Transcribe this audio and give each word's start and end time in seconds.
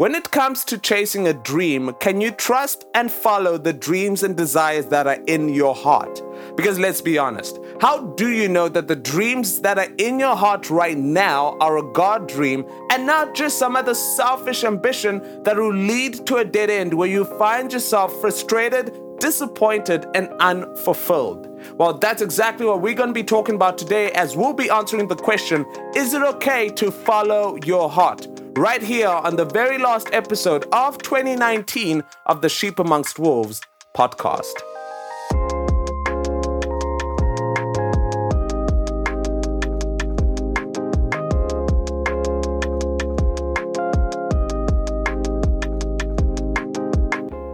When 0.00 0.14
it 0.14 0.30
comes 0.30 0.64
to 0.64 0.78
chasing 0.78 1.28
a 1.28 1.34
dream, 1.34 1.92
can 2.00 2.22
you 2.22 2.30
trust 2.30 2.86
and 2.94 3.12
follow 3.12 3.58
the 3.58 3.74
dreams 3.74 4.22
and 4.22 4.34
desires 4.34 4.86
that 4.86 5.06
are 5.06 5.22
in 5.26 5.50
your 5.50 5.74
heart? 5.74 6.22
Because 6.56 6.78
let's 6.78 7.02
be 7.02 7.18
honest, 7.18 7.58
how 7.82 8.06
do 8.16 8.30
you 8.30 8.48
know 8.48 8.70
that 8.70 8.88
the 8.88 8.96
dreams 8.96 9.60
that 9.60 9.76
are 9.76 9.92
in 9.98 10.18
your 10.18 10.34
heart 10.34 10.70
right 10.70 10.96
now 10.96 11.58
are 11.60 11.76
a 11.76 11.92
God 11.92 12.26
dream 12.26 12.64
and 12.90 13.04
not 13.04 13.34
just 13.34 13.58
some 13.58 13.76
other 13.76 13.92
selfish 13.92 14.64
ambition 14.64 15.42
that 15.42 15.58
will 15.58 15.74
lead 15.74 16.26
to 16.28 16.36
a 16.36 16.46
dead 16.46 16.70
end 16.70 16.94
where 16.94 17.06
you 17.06 17.26
find 17.36 17.70
yourself 17.70 18.18
frustrated, 18.22 18.98
disappointed, 19.18 20.06
and 20.14 20.30
unfulfilled? 20.40 21.46
Well, 21.76 21.98
that's 21.98 22.22
exactly 22.22 22.64
what 22.64 22.80
we're 22.80 22.94
going 22.94 23.10
to 23.10 23.12
be 23.12 23.22
talking 23.22 23.54
about 23.54 23.76
today 23.76 24.12
as 24.12 24.34
we'll 24.34 24.54
be 24.54 24.70
answering 24.70 25.08
the 25.08 25.16
question 25.16 25.66
Is 25.94 26.14
it 26.14 26.22
okay 26.22 26.70
to 26.70 26.90
follow 26.90 27.58
your 27.66 27.90
heart? 27.90 28.39
Right 28.56 28.82
here 28.82 29.08
on 29.08 29.36
the 29.36 29.44
very 29.44 29.78
last 29.78 30.08
episode 30.12 30.66
of 30.72 30.98
2019 30.98 32.02
of 32.26 32.42
the 32.42 32.48
Sheep 32.48 32.78
Amongst 32.78 33.18
Wolves 33.18 33.60
podcast. 33.96 34.69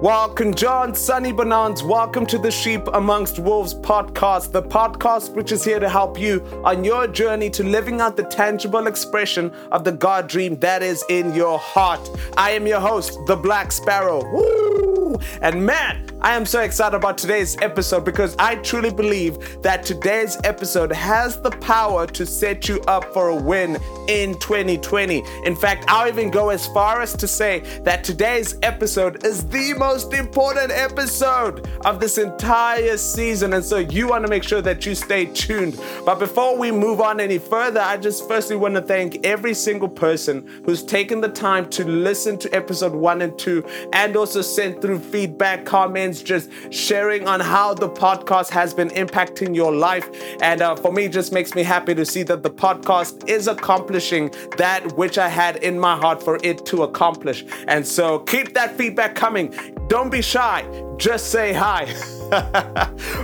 Welcome, 0.07 0.55
John 0.55 0.95
Sunny 0.95 1.33
Bonans. 1.33 1.83
Welcome 1.83 2.27
to 2.27 2.39
the 2.39 2.53
Sheep 2.53 2.87
Amongst 2.95 3.41
Wolves 3.41 3.75
podcast, 3.75 4.53
the 4.53 4.63
podcast 4.63 5.35
which 5.35 5.51
is 5.51 5.65
here 5.65 5.81
to 5.81 5.89
help 5.89 6.17
you 6.17 6.47
on 6.63 6.85
your 6.85 7.09
journey 7.09 7.51
to 7.51 7.65
living 7.65 8.01
out 8.01 8.17
the 8.17 8.23
tangible 8.23 8.87
expression 8.87 9.53
of 9.73 9.83
the 9.83 9.91
God 9.91 10.29
dream 10.29 10.61
that 10.61 10.81
is 10.81 11.05
in 11.09 11.35
your 11.35 11.59
heart. 11.59 12.09
I 12.37 12.53
am 12.53 12.69
your 12.69 12.79
host, 12.79 13.19
the 13.27 13.35
Black 13.35 13.73
Sparrow. 13.73 14.23
Woo! 14.33 15.19
And 15.43 15.67
man, 15.67 16.09
I 16.23 16.35
am 16.35 16.47
so 16.47 16.61
excited 16.61 16.97
about 16.97 17.19
today's 17.19 17.59
episode 17.61 18.05
because 18.07 18.35
I 18.39 18.57
truly 18.57 18.91
believe 18.91 19.63
that 19.63 19.85
today's 19.85 20.39
episode 20.45 20.91
has 20.93 21.41
the 21.43 21.51
power 21.51 22.07
to 22.07 22.25
set 22.25 22.69
you 22.69 22.81
up 22.89 23.13
for 23.13 23.29
a 23.29 23.37
win 23.37 23.77
in 24.09 24.33
2020. 24.39 25.23
In 25.45 25.55
fact, 25.55 25.85
I'll 25.89 26.09
even 26.09 26.31
go 26.31 26.49
as 26.49 26.67
far 26.69 27.03
as 27.03 27.15
to 27.17 27.29
say 27.29 27.61
that 27.83 28.03
today's 28.03 28.57
episode 28.63 29.27
is 29.27 29.47
the 29.49 29.75
most 29.75 30.15
important 30.15 30.73
episode 30.73 31.69
of 31.85 32.01
this 32.01 32.17
entire 32.17 32.97
season. 32.97 33.53
And 33.53 33.65
so 33.65 33.77
you 33.77 34.09
want 34.09 34.25
to 34.25 34.31
make 34.31 34.43
sure 34.43 34.63
that 34.63 34.87
you 34.87 34.95
stay 34.95 35.27
tuned. 35.27 35.79
But 36.07 36.19
before 36.19 36.57
we 36.57 36.73
move 36.73 37.03
on 37.03 37.21
any 37.21 37.39
further, 37.39 37.81
I 37.81 37.99
just 37.99 38.27
firstly 38.27 38.57
want 38.57 38.75
to 38.75 38.83
thank 38.83 39.25
every 39.27 39.53
single 39.53 39.89
person 39.89 40.49
who's 40.65 40.83
taken 40.83 41.21
the 41.21 41.29
time 41.29 41.69
to 41.71 41.85
listen 41.85 42.39
to 42.39 42.55
episode 42.55 42.95
one 42.95 43.21
and 43.21 43.39
two 43.39 43.65
and 43.93 44.17
also 44.17 44.41
sent 44.41 44.81
through 44.81 45.01
feedback, 45.01 45.67
comments 45.67 46.06
just 46.15 46.51
sharing 46.71 47.27
on 47.27 47.41
how 47.41 47.75
the 47.75 47.89
podcast 47.89 48.51
has 48.51 48.75
been 48.75 48.91
impacting 48.91 49.55
your 49.55 49.73
life. 49.73 50.09
And 50.41 50.63
uh, 50.63 50.77
for 50.77 50.93
me, 50.93 51.09
just 51.09 51.33
makes 51.33 51.55
me 51.55 51.63
happy 51.63 51.95
to 51.95 52.05
see 52.05 52.23
that 52.25 52.43
the 52.43 52.51
podcast 52.51 53.29
is 53.29 53.49
accomplishing 53.49 54.33
that 54.57 54.97
which 54.97 55.19
I 55.19 55.29
had 55.29 55.57
in 55.57 55.79
my 55.79 55.97
heart 55.97 56.23
for 56.23 56.39
it 56.43 56.65
to 56.67 56.83
accomplish. 56.85 57.45
And 57.69 57.87
so 57.87 58.21
keep 58.21 58.55
that 58.55 58.77
feedback 58.77 59.15
coming. 59.15 59.55
Don't 59.89 60.11
be 60.11 60.23
shy, 60.23 60.65
just 60.97 61.31
say 61.31 61.53
hi. 61.53 61.85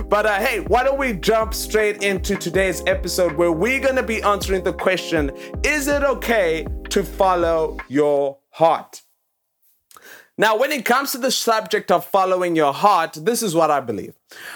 but 0.09 0.25
uh, 0.25 0.39
hey, 0.39 0.61
why 0.61 0.83
don't 0.83 0.97
we 0.97 1.13
jump 1.13 1.53
straight 1.53 2.03
into 2.03 2.35
today's 2.35 2.81
episode 2.87 3.33
where 3.33 3.51
we're 3.51 3.81
going 3.81 3.95
to 3.95 4.03
be 4.03 4.21
answering 4.23 4.63
the 4.63 4.73
question 4.73 5.31
Is 5.63 5.87
it 5.87 6.03
okay 6.03 6.65
to 6.89 7.03
follow 7.03 7.77
your 7.89 8.37
heart? 8.51 9.01
Now, 10.35 10.57
when 10.57 10.71
it 10.71 10.83
comes 10.83 11.11
to 11.11 11.19
the 11.19 11.29
subject 11.29 11.91
of 11.91 12.07
following 12.07 12.55
your 12.55 12.73
heart, 12.73 13.13
this 13.21 13.43
is 13.43 13.53
what 13.53 13.69
I 13.69 13.79
believe. 13.79 14.15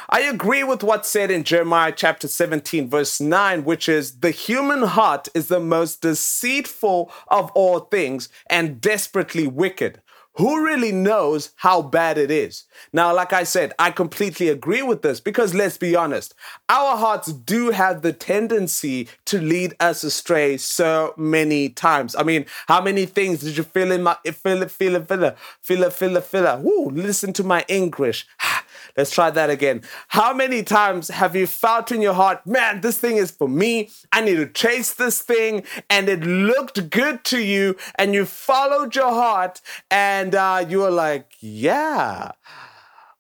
I 0.10 0.22
agree 0.22 0.64
with 0.64 0.82
what's 0.82 1.08
said 1.08 1.30
in 1.30 1.44
Jeremiah 1.44 1.94
chapter 1.96 2.28
17, 2.28 2.90
verse 2.90 3.22
9, 3.22 3.64
which 3.64 3.88
is 3.88 4.22
the 4.22 4.32
human 4.32 4.82
heart 4.82 5.28
is 5.36 5.50
the 5.50 5.60
most 5.60 6.02
deceitful 6.02 7.12
of 7.28 7.52
all 7.52 7.82
things 7.82 8.28
and 8.50 8.82
desperately 8.82 9.46
wicked 9.46 10.02
who 10.38 10.64
really 10.64 10.92
knows 10.92 11.52
how 11.58 11.82
bad 11.82 12.18
it 12.18 12.30
is? 12.32 12.66
Now, 12.94 13.14
like 13.14 13.34
I 13.34 13.44
said, 13.44 13.74
I 13.80 13.92
completely 13.92 14.50
agree 14.50 14.82
with 14.84 15.02
this 15.02 15.20
because 15.20 15.54
let's 15.54 15.78
be 15.78 15.96
honest, 15.96 16.34
our 16.70 16.96
hearts 16.98 17.32
do 17.34 17.72
have 17.72 18.02
the 18.02 18.14
tendency 18.14 19.08
to 19.26 19.40
lead 19.42 19.76
us 19.80 20.04
astray 20.04 20.58
so 20.58 21.14
many 21.18 21.70
times. 21.70 22.16
I 22.16 22.24
mean, 22.24 22.46
how 22.68 22.82
many 22.82 23.06
things 23.06 23.40
did 23.42 23.58
you 23.58 23.64
feel 23.64 23.92
in 23.92 24.04
my 24.04 24.16
feel 24.26 24.68
feel 24.68 25.02
feel 25.04 25.36
feel 25.62 25.90
feel 25.92 26.22
feel 26.22 26.46
it? 26.48 26.60
Woo, 26.60 26.90
listen 26.92 27.34
to 27.34 27.44
my 27.44 27.66
English. 27.68 28.28
Ah, 28.50 28.57
Let's 28.96 29.12
try 29.12 29.30
that 29.32 29.50
again. 29.50 29.82
How 30.10 30.34
many 30.34 30.64
times 30.64 31.10
have 31.10 31.36
you 31.36 31.48
felt 31.48 31.92
in 31.92 32.02
your 32.02 32.14
heart, 32.14 32.46
man, 32.46 32.82
this 32.82 32.98
thing 32.98 33.18
is 33.18 33.32
for 33.32 33.48
me. 33.48 33.90
I 34.12 34.22
need 34.22 34.36
to 34.36 34.48
chase 34.48 34.94
this 34.94 35.22
thing. 35.22 35.64
And 35.90 36.10
it 36.10 36.22
looked 36.22 36.90
good 36.90 37.24
to 37.26 37.40
you. 37.40 37.76
And 37.96 38.14
you 38.14 38.26
followed 38.26 38.96
your 38.96 39.12
heart. 39.12 39.62
And 39.92 40.36
uh, 40.36 40.66
you 40.68 40.80
were 40.80 40.92
like, 40.92 41.32
yeah 41.40 42.32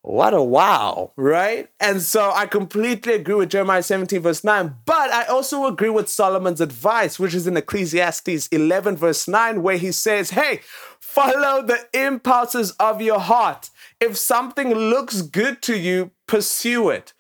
what 0.08 0.34
a 0.34 0.42
wow, 0.42 1.12
right? 1.18 1.68
And 1.82 2.02
so 2.02 2.32
I 2.34 2.46
completely 2.46 3.14
agree 3.14 3.34
with 3.36 3.50
Jeremiah 3.50 3.84
17, 3.84 4.22
verse 4.22 4.42
9, 4.42 4.74
but 4.86 5.12
I 5.12 5.26
also 5.26 5.66
agree 5.66 5.90
with 5.90 6.08
Solomon's 6.08 6.62
advice, 6.62 7.20
which 7.20 7.36
is 7.36 7.46
in 7.46 7.58
Ecclesiastes 7.58 8.48
11, 8.48 8.96
verse 8.96 9.28
9, 9.28 9.62
where 9.62 9.76
he 9.76 9.92
says, 9.92 10.30
Hey, 10.30 10.62
follow 11.08 11.62
the 11.62 11.88
impulses 11.94 12.72
of 12.72 13.02
your 13.02 13.20
heart. 13.20 13.70
If 14.00 14.18
something 14.18 14.74
looks 14.74 15.22
good 15.22 15.62
to 15.64 15.78
you, 15.78 16.12
pursue 16.28 16.90
it. 16.90 17.14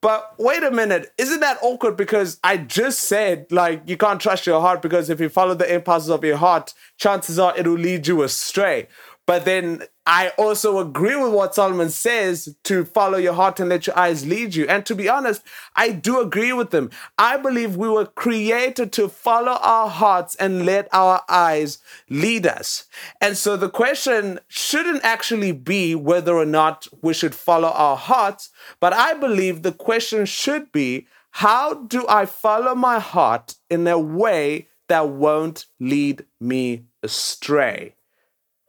But 0.00 0.34
wait 0.38 0.62
a 0.62 0.70
minute, 0.70 1.12
isn't 1.18 1.40
that 1.40 1.58
awkward? 1.62 1.96
Because 1.96 2.38
I 2.42 2.56
just 2.56 3.00
said, 3.00 3.46
like, 3.50 3.82
you 3.86 3.96
can't 3.96 4.20
trust 4.20 4.46
your 4.46 4.60
heart 4.60 4.82
because 4.82 5.08
if 5.08 5.20
you 5.20 5.28
follow 5.28 5.54
the 5.54 5.72
impulses 5.72 6.10
of 6.10 6.24
your 6.24 6.36
heart, 6.38 6.74
chances 6.98 7.38
are 7.38 7.56
it'll 7.56 7.74
lead 7.74 8.06
you 8.06 8.22
astray. 8.22 8.88
But 9.26 9.46
then 9.46 9.84
I 10.04 10.32
also 10.36 10.78
agree 10.80 11.16
with 11.16 11.32
what 11.32 11.54
Solomon 11.54 11.88
says 11.88 12.54
to 12.64 12.84
follow 12.84 13.16
your 13.16 13.32
heart 13.32 13.58
and 13.58 13.70
let 13.70 13.86
your 13.86 13.98
eyes 13.98 14.26
lead 14.26 14.54
you. 14.54 14.66
And 14.68 14.84
to 14.84 14.94
be 14.94 15.08
honest, 15.08 15.42
I 15.74 15.92
do 15.92 16.20
agree 16.20 16.52
with 16.52 16.70
them. 16.70 16.90
I 17.16 17.38
believe 17.38 17.74
we 17.76 17.88
were 17.88 18.04
created 18.04 18.92
to 18.92 19.08
follow 19.08 19.58
our 19.62 19.88
hearts 19.88 20.34
and 20.36 20.66
let 20.66 20.88
our 20.92 21.22
eyes 21.28 21.78
lead 22.10 22.46
us. 22.46 22.84
And 23.18 23.36
so 23.36 23.56
the 23.56 23.70
question 23.70 24.40
shouldn't 24.48 25.02
actually 25.04 25.52
be 25.52 25.94
whether 25.94 26.34
or 26.34 26.46
not 26.46 26.86
we 27.00 27.14
should 27.14 27.34
follow 27.34 27.68
our 27.68 27.96
hearts, 27.96 28.50
but 28.78 28.92
I 28.92 29.14
believe 29.14 29.62
the 29.62 29.72
question 29.72 30.26
should 30.26 30.70
be 30.70 31.06
how 31.30 31.74
do 31.74 32.06
I 32.08 32.26
follow 32.26 32.74
my 32.74 33.00
heart 33.00 33.54
in 33.70 33.86
a 33.88 33.98
way 33.98 34.68
that 34.88 35.08
won't 35.08 35.66
lead 35.80 36.26
me 36.40 36.84
astray? 37.02 37.94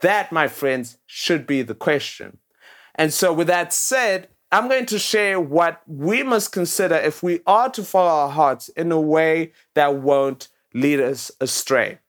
That, 0.02 0.32
my 0.32 0.48
friends, 0.48 0.98
should 1.06 1.48
be 1.48 1.62
the 1.62 1.76
question. 1.76 2.40
And 2.96 3.14
so, 3.14 3.34
with 3.34 3.48
that 3.48 3.74
said, 3.74 4.30
I'm 4.52 4.70
going 4.70 4.86
to 4.88 5.00
share 5.00 5.40
what 5.40 5.82
we 5.88 6.24
must 6.24 6.52
consider 6.52 6.96
if 6.96 7.22
we 7.22 7.42
are 7.46 7.70
to 7.72 7.84
follow 7.84 8.10
our 8.10 8.30
hearts 8.30 8.70
in 8.70 8.92
a 8.92 9.02
way 9.02 9.52
that 9.74 9.96
won't 9.96 10.48
lead 10.74 11.00
us 11.00 11.32
astray. 11.42 12.00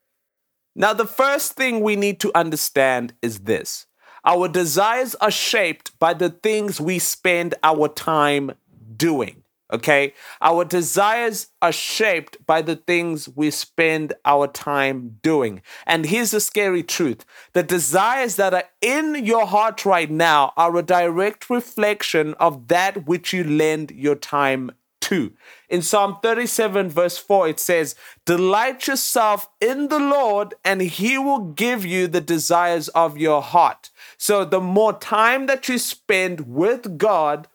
Now, 0.74 0.92
the 0.92 1.06
first 1.06 1.54
thing 1.54 1.80
we 1.80 1.96
need 1.96 2.20
to 2.20 2.36
understand 2.36 3.14
is 3.22 3.40
this 3.40 3.86
our 4.24 4.48
desires 4.48 5.14
are 5.16 5.30
shaped 5.30 5.98
by 5.98 6.12
the 6.12 6.30
things 6.30 6.80
we 6.80 6.98
spend 6.98 7.54
our 7.62 7.88
time 7.88 8.52
doing. 8.96 9.42
Okay. 9.72 10.14
Our 10.40 10.64
desires 10.64 11.48
are 11.60 11.72
shaped 11.72 12.44
by 12.46 12.62
the 12.62 12.76
things 12.76 13.28
we 13.28 13.50
spend 13.50 14.12
our 14.24 14.46
time 14.46 15.18
doing. 15.22 15.60
And 15.86 16.06
here's 16.06 16.30
the 16.30 16.40
scary 16.40 16.84
truth 16.84 17.24
the 17.52 17.64
desires 17.64 18.36
that 18.36 18.54
are 18.54 18.64
in 18.80 19.24
your 19.24 19.46
heart 19.46 19.84
right 19.84 20.10
now 20.10 20.52
are 20.56 20.76
a 20.76 20.82
direct 20.82 21.50
reflection 21.50 22.34
of 22.34 22.68
that 22.68 23.06
which 23.06 23.32
you 23.32 23.42
lend 23.42 23.90
your 23.90 24.14
time 24.14 24.70
to. 25.00 25.32
In 25.68 25.82
Psalm 25.82 26.18
37, 26.22 26.88
verse 26.88 27.18
4, 27.18 27.48
it 27.48 27.60
says, 27.60 27.94
Delight 28.24 28.86
yourself 28.86 29.48
in 29.60 29.88
the 29.88 29.98
Lord, 29.98 30.54
and 30.64 30.80
he 30.80 31.16
will 31.16 31.52
give 31.52 31.84
you 31.84 32.08
the 32.08 32.20
desires 32.20 32.88
of 32.88 33.16
your 33.16 33.42
heart. 33.42 33.90
So 34.16 34.44
the 34.44 34.60
more 34.60 34.92
time 34.92 35.46
that 35.46 35.68
you 35.68 35.78
spend 35.78 36.48
with 36.48 36.98
God, 36.98 37.46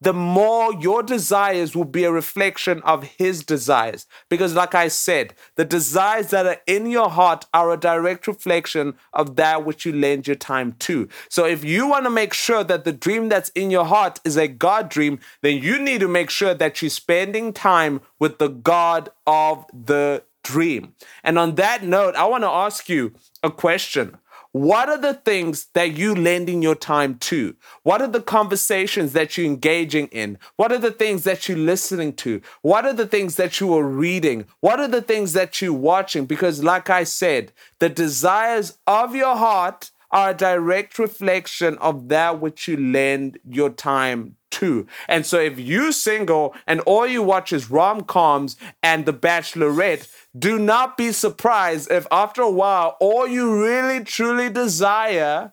the 0.00 0.12
more 0.12 0.72
your 0.74 1.02
desires 1.02 1.76
will 1.76 1.84
be 1.84 2.04
a 2.04 2.12
reflection 2.12 2.80
of 2.82 3.04
His 3.04 3.44
desires. 3.44 4.06
Because, 4.28 4.54
like 4.54 4.74
I 4.74 4.88
said, 4.88 5.34
the 5.56 5.64
desires 5.64 6.30
that 6.30 6.46
are 6.46 6.60
in 6.66 6.86
your 6.86 7.10
heart 7.10 7.46
are 7.52 7.70
a 7.70 7.76
direct 7.76 8.26
reflection 8.26 8.94
of 9.12 9.36
that 9.36 9.64
which 9.64 9.84
you 9.84 9.92
lend 9.92 10.26
your 10.26 10.36
time 10.36 10.72
to. 10.80 11.08
So, 11.28 11.44
if 11.44 11.64
you 11.64 11.88
want 11.88 12.04
to 12.04 12.10
make 12.10 12.32
sure 12.32 12.64
that 12.64 12.84
the 12.84 12.92
dream 12.92 13.28
that's 13.28 13.50
in 13.50 13.70
your 13.70 13.84
heart 13.84 14.20
is 14.24 14.36
a 14.36 14.48
God 14.48 14.88
dream, 14.88 15.20
then 15.42 15.58
you 15.62 15.78
need 15.78 16.00
to 16.00 16.08
make 16.08 16.30
sure 16.30 16.54
that 16.54 16.80
you're 16.80 16.90
spending 16.90 17.52
time 17.52 18.00
with 18.18 18.38
the 18.38 18.48
God 18.48 19.10
of 19.26 19.66
the 19.72 20.24
dream. 20.42 20.94
And 21.22 21.38
on 21.38 21.56
that 21.56 21.82
note, 21.82 22.14
I 22.14 22.24
want 22.24 22.44
to 22.44 22.48
ask 22.48 22.88
you 22.88 23.12
a 23.42 23.50
question 23.50 24.16
what 24.52 24.88
are 24.88 24.98
the 24.98 25.14
things 25.14 25.68
that 25.74 25.96
you 25.96 26.14
lending 26.14 26.60
your 26.60 26.74
time 26.74 27.18
to? 27.18 27.54
What 27.84 28.02
are 28.02 28.08
the 28.08 28.20
conversations 28.20 29.12
that 29.12 29.36
you're 29.36 29.46
engaging 29.46 30.08
in? 30.08 30.38
What 30.56 30.72
are 30.72 30.78
the 30.78 30.90
things 30.90 31.22
that 31.24 31.48
you're 31.48 31.58
listening 31.58 32.14
to? 32.14 32.42
What 32.62 32.84
are 32.84 32.92
the 32.92 33.06
things 33.06 33.36
that 33.36 33.60
you 33.60 33.72
are 33.76 33.86
reading? 33.86 34.46
What 34.60 34.80
are 34.80 34.88
the 34.88 35.02
things 35.02 35.34
that 35.34 35.62
you're 35.62 35.72
watching? 35.72 36.26
Because, 36.26 36.64
like 36.64 36.90
I 36.90 37.04
said, 37.04 37.52
the 37.78 37.88
desires 37.88 38.78
of 38.86 39.14
your 39.14 39.36
heart 39.36 39.92
are 40.10 40.30
a 40.30 40.34
direct 40.34 40.98
reflection 40.98 41.78
of 41.78 42.08
that 42.08 42.40
which 42.40 42.68
you 42.68 42.76
lend 42.76 43.38
your 43.48 43.70
time 43.70 44.36
to. 44.50 44.86
And 45.08 45.24
so 45.24 45.38
if 45.38 45.58
you 45.58 45.92
single 45.92 46.54
and 46.66 46.80
all 46.80 47.06
you 47.06 47.22
watch 47.22 47.52
is 47.52 47.70
rom-coms 47.70 48.56
and 48.82 49.06
The 49.06 49.12
Bachelorette, 49.12 50.08
do 50.38 50.58
not 50.58 50.96
be 50.96 51.12
surprised 51.12 51.90
if 51.90 52.06
after 52.10 52.42
a 52.42 52.50
while 52.50 52.96
all 53.00 53.26
you 53.26 53.62
really 53.62 54.04
truly 54.04 54.50
desire 54.50 55.52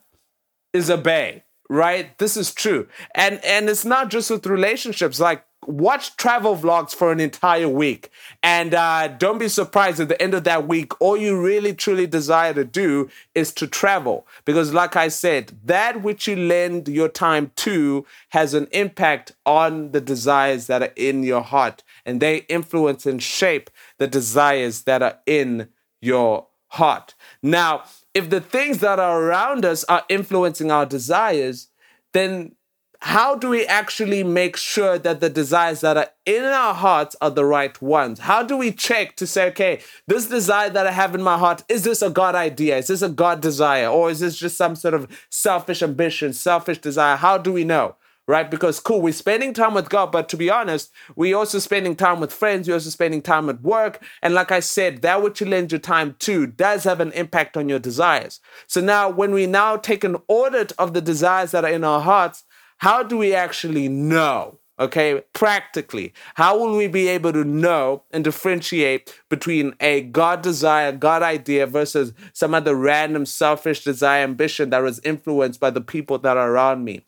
is 0.74 0.89
a 0.89 0.98
bae 0.98 1.44
right? 1.69 2.18
This 2.18 2.38
is 2.38 2.53
true. 2.53 2.88
And 3.13 3.44
and 3.44 3.69
it's 3.69 3.86
not 3.86 4.10
just 4.10 4.30
with 4.30 4.45
relationships. 4.45 5.19
Like 5.19 5.44
watch 5.67 6.15
travel 6.15 6.55
vlogs 6.55 6.95
for 6.95 7.11
an 7.11 7.19
entire 7.19 7.67
week. 7.67 8.09
And 8.41 8.73
uh, 8.73 9.09
don't 9.09 9.37
be 9.37 9.49
surprised 9.49 9.99
at 9.99 10.07
the 10.07 10.19
end 10.21 10.33
of 10.33 10.45
that 10.45 10.67
week 10.67 10.99
all 11.01 11.17
you 11.17 11.39
really 11.39 11.73
truly 11.73 12.07
desire 12.07 12.53
to 12.53 12.63
do 12.63 13.09
is 13.35 13.51
to 13.53 13.67
travel. 13.67 14.25
Because 14.45 14.73
like 14.73 14.95
i 14.95 15.09
said 15.09 15.51
that 15.65 16.01
which 16.01 16.27
you 16.27 16.35
lend 16.35 16.87
your 16.87 17.09
time 17.09 17.51
to 17.57 18.05
has 18.29 18.53
an 18.53 18.67
impact 18.71 19.33
on 19.45 19.91
the 19.91 20.01
desires 20.01 20.67
that 20.67 20.81
are 20.81 20.93
in 20.95 21.23
your 21.23 21.41
heart. 21.41 21.83
And 22.05 22.21
they 22.21 22.37
influence 22.47 23.05
and 23.05 23.21
shape 23.21 23.69
the 23.97 24.07
desires 24.07 24.83
that 24.83 25.03
are 25.03 25.19
in 25.25 25.67
your 26.01 26.47
heart. 26.69 27.13
Now 27.43 27.83
if 28.13 28.29
the 28.29 28.41
things 28.41 28.79
that 28.79 28.99
are 28.99 29.21
around 29.21 29.65
us 29.65 29.83
are 29.85 30.03
influencing 30.07 30.71
our 30.71 30.85
desires 30.85 31.67
then 32.13 32.55
how 32.99 33.35
do 33.35 33.49
we 33.49 33.65
actually 33.65 34.23
make 34.23 34.57
sure 34.57 34.97
that 34.97 35.19
the 35.19 35.29
desires 35.29 35.81
that 35.81 35.97
are 35.97 36.09
in 36.25 36.44
our 36.44 36.73
hearts 36.73 37.15
are 37.21 37.29
the 37.29 37.45
right 37.45 37.79
ones? 37.81 38.19
How 38.19 38.44
do 38.44 38.57
we 38.57 38.71
check 38.71 39.15
to 39.17 39.27
say, 39.27 39.47
okay, 39.47 39.81
this 40.07 40.27
desire 40.27 40.69
that 40.69 40.88
I 40.88 40.91
have 40.91 41.13
in 41.13 41.21
my 41.21 41.38
heart, 41.38 41.63
is 41.69 41.83
this 41.83 42.01
a 42.01 42.09
God 42.09 42.35
idea? 42.35 42.77
Is 42.77 42.88
this 42.88 43.01
a 43.01 43.09
God 43.09 43.41
desire? 43.41 43.88
Or 43.88 44.09
is 44.09 44.19
this 44.19 44.38
just 44.38 44.57
some 44.57 44.75
sort 44.75 44.94
of 44.94 45.07
selfish 45.29 45.83
ambition, 45.83 46.33
selfish 46.33 46.79
desire? 46.79 47.17
How 47.17 47.38
do 47.38 47.53
we 47.53 47.63
know? 47.63 47.95
Right? 48.29 48.51
Because 48.51 48.81
cool, 48.81 49.01
we're 49.01 49.13
spending 49.13 49.53
time 49.53 49.73
with 49.73 49.89
God, 49.89 50.11
but 50.11 50.27
to 50.29 50.35
be 50.35 50.50
honest, 50.50 50.91
we're 51.15 51.38
also 51.38 51.59
spending 51.59 51.95
time 51.95 52.19
with 52.19 52.33
friends, 52.33 52.67
we're 52.67 52.73
also 52.73 52.89
spending 52.89 53.21
time 53.21 53.47
at 53.47 53.61
work. 53.61 54.03
And 54.21 54.33
like 54.33 54.51
I 54.51 54.59
said, 54.59 55.01
that 55.01 55.23
which 55.23 55.39
you 55.39 55.47
lend 55.47 55.71
your 55.71 55.79
time 55.79 56.17
to 56.19 56.45
does 56.45 56.83
have 56.83 57.00
an 57.00 57.13
impact 57.13 57.55
on 57.55 57.69
your 57.69 57.79
desires. 57.79 58.41
So 58.65 58.81
now 58.81 59.09
when 59.09 59.33
we 59.33 59.45
now 59.45 59.77
take 59.77 60.03
an 60.03 60.17
audit 60.27 60.73
of 60.77 60.93
the 60.93 61.00
desires 61.00 61.51
that 61.51 61.63
are 61.63 61.71
in 61.71 61.85
our 61.85 62.01
hearts, 62.01 62.43
how 62.77 63.03
do 63.03 63.18
we 63.18 63.33
actually 63.33 63.88
know? 63.88 64.59
Okay, 64.79 65.24
practically, 65.33 66.13
how 66.35 66.56
will 66.56 66.77
we 66.77 66.88
be 66.88 67.07
able 67.07 67.33
to 67.33 67.44
know 67.44 68.03
and 68.12 68.24
differentiate 68.24 69.19
between 69.27 69.74
a 69.79 70.01
God 70.01 70.44
desire, 70.44 70.91
God 70.91 71.24
idea 71.24 71.65
versus 71.65 72.13
some 72.31 72.53
other 72.53 72.75
random 72.75 73.25
selfish 73.25 73.83
desire, 73.83 74.24
ambition 74.24 74.69
that 74.69 74.83
was 74.83 75.00
influenced 75.03 75.59
by 75.59 75.71
the 75.71 75.81
people 75.81 76.19
that 76.19 76.38
are 76.38 76.51
around 76.51 76.85
me? 76.85 77.03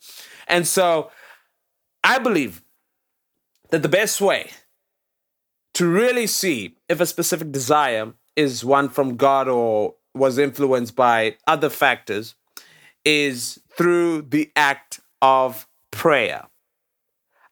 And 0.47 0.65
so 0.65 1.11
I 2.03 2.17
believe 2.17 2.63
that 3.69 3.83
the 3.83 3.89
best 3.89 4.19
way 4.19 4.49
to 5.75 5.87
really 5.87 6.25
see 6.25 6.75
if 6.87 6.99
a 6.99 7.05
specific 7.05 7.51
desire 7.51 8.13
is 8.35 8.65
one 8.65 8.89
from 8.89 9.15
God 9.15 9.47
or 9.47 9.93
was 10.15 10.37
influenced 10.39 10.95
by 10.95 11.35
other 11.45 11.69
factors 11.69 12.33
is 13.05 13.59
through 13.77 14.23
the 14.23 14.51
act 14.55 14.99
of 15.21 15.67
prayer. 15.91 16.47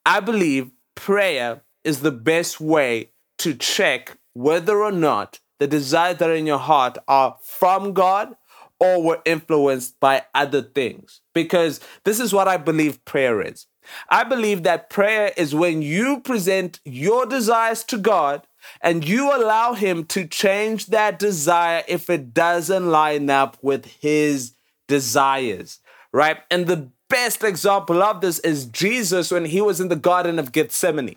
I 0.06 0.20
believe 0.20 0.72
prayer 0.96 1.64
is 1.84 2.02
the 2.02 2.12
best 2.12 2.60
way 2.60 3.12
to 3.40 3.54
check 3.54 4.18
whether 4.34 4.84
or 4.84 4.92
not 4.92 5.40
the 5.60 5.68
desires 5.68 6.18
that 6.18 6.30
are 6.30 6.36
in 6.36 6.46
your 6.46 6.60
heart 6.60 6.98
are 7.08 7.38
from 7.44 7.94
God 7.94 8.36
or 8.80 9.02
were 9.02 9.22
influenced 9.26 10.00
by 10.00 10.24
other 10.36 10.62
things. 10.62 11.22
Because 11.34 11.80
this 12.04 12.20
is 12.20 12.34
what 12.34 12.48
I 12.48 12.58
believe 12.58 13.04
prayer 13.06 13.42
is. 13.42 13.68
I 14.10 14.24
believe 14.24 14.64
that 14.64 14.90
prayer 14.90 15.32
is 15.38 15.56
when 15.56 15.82
you 15.82 16.20
present 16.20 16.80
your 16.84 17.26
desires 17.26 17.84
to 17.86 17.98
God 17.98 18.46
and 18.82 19.08
you 19.08 19.34
allow 19.36 19.74
Him 19.74 20.04
to 20.06 20.28
change 20.28 20.88
that 20.88 21.20
desire 21.20 21.84
if 21.88 22.10
it 22.10 22.34
doesn't 22.34 22.90
line 22.90 23.30
up 23.30 23.58
with 23.62 23.86
His 23.86 24.54
desires, 24.88 25.80
right? 26.12 26.38
And 26.52 26.68
the 26.68 26.92
best 27.10 27.44
example 27.44 28.02
of 28.04 28.22
this 28.22 28.40
is 28.40 28.66
Jesus 28.66 29.32
when 29.32 29.46
he 29.46 29.62
was 29.62 29.80
in 29.80 29.88
the 29.88 29.96
Garden 29.96 30.40
of 30.40 30.52
Gethsemane. 30.52 31.16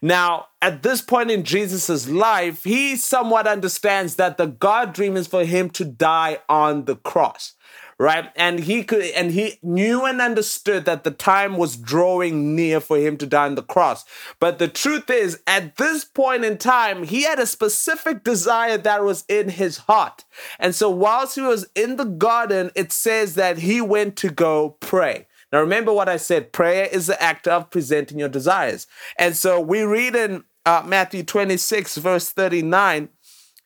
Now, 0.00 0.46
at 0.62 0.82
this 0.82 1.00
point 1.00 1.30
in 1.30 1.42
Jesus' 1.42 2.08
life, 2.08 2.64
he 2.64 2.96
somewhat 2.96 3.46
understands 3.46 4.16
that 4.16 4.36
the 4.36 4.46
God 4.46 4.92
dream 4.92 5.16
is 5.16 5.26
for 5.26 5.44
him 5.44 5.68
to 5.70 5.84
die 5.84 6.38
on 6.48 6.84
the 6.84 6.96
cross 6.96 7.53
right? 7.98 8.30
And 8.36 8.60
he 8.60 8.84
could 8.84 9.02
and 9.02 9.30
he 9.30 9.58
knew 9.62 10.04
and 10.04 10.20
understood 10.20 10.84
that 10.84 11.04
the 11.04 11.10
time 11.10 11.56
was 11.56 11.76
drawing 11.76 12.54
near 12.56 12.80
for 12.80 12.98
him 12.98 13.16
to 13.18 13.26
die 13.26 13.46
on 13.46 13.54
the 13.54 13.62
cross. 13.62 14.04
But 14.40 14.58
the 14.58 14.68
truth 14.68 15.10
is, 15.10 15.40
at 15.46 15.76
this 15.76 16.04
point 16.04 16.44
in 16.44 16.58
time, 16.58 17.04
he 17.04 17.22
had 17.22 17.38
a 17.38 17.46
specific 17.46 18.24
desire 18.24 18.78
that 18.78 19.04
was 19.04 19.24
in 19.28 19.50
his 19.50 19.78
heart. 19.78 20.24
And 20.58 20.74
so 20.74 20.90
whilst 20.90 21.36
he 21.36 21.42
was 21.42 21.66
in 21.74 21.96
the 21.96 22.04
garden, 22.04 22.70
it 22.74 22.92
says 22.92 23.34
that 23.34 23.58
he 23.58 23.80
went 23.80 24.16
to 24.16 24.30
go 24.30 24.76
pray. 24.80 25.26
Now 25.52 25.60
remember 25.60 25.92
what 25.92 26.08
I 26.08 26.16
said, 26.16 26.52
prayer 26.52 26.88
is 26.90 27.06
the 27.06 27.22
act 27.22 27.46
of 27.46 27.70
presenting 27.70 28.18
your 28.18 28.28
desires. 28.28 28.88
And 29.18 29.36
so 29.36 29.60
we 29.60 29.82
read 29.82 30.16
in 30.16 30.42
uh, 30.66 30.82
Matthew 30.84 31.22
26 31.22 31.96
verse 31.98 32.30
39, 32.30 33.08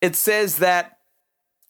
it 0.00 0.14
says 0.14 0.56
that 0.58 0.97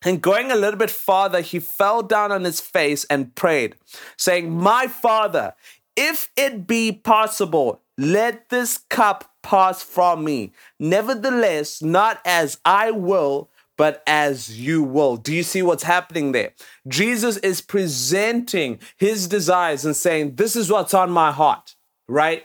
and 0.04 0.22
going 0.22 0.50
a 0.50 0.56
little 0.56 0.78
bit 0.78 0.90
farther, 0.90 1.40
he 1.40 1.58
fell 1.60 2.02
down 2.02 2.30
on 2.32 2.44
his 2.44 2.60
face 2.60 3.04
and 3.04 3.34
prayed, 3.34 3.74
saying, 4.16 4.50
My 4.50 4.86
father, 4.86 5.54
if 5.96 6.30
it 6.36 6.66
be 6.66 6.92
possible, 6.92 7.82
let 7.96 8.48
this 8.50 8.78
cup 8.78 9.32
pass 9.42 9.82
from 9.82 10.24
me. 10.24 10.52
Nevertheless, 10.78 11.82
not 11.82 12.20
as 12.24 12.58
I 12.64 12.92
will, 12.92 13.50
but 13.76 14.02
as 14.06 14.60
you 14.60 14.82
will. 14.82 15.16
Do 15.16 15.34
you 15.34 15.42
see 15.42 15.62
what's 15.62 15.82
happening 15.82 16.32
there? 16.32 16.52
Jesus 16.86 17.36
is 17.38 17.60
presenting 17.60 18.78
his 18.96 19.26
desires 19.26 19.84
and 19.84 19.96
saying, 19.96 20.36
This 20.36 20.55
is 20.55 20.70
what's 20.70 20.94
on 20.94 21.10
my 21.10 21.32
heart, 21.32 21.74
right? 22.06 22.44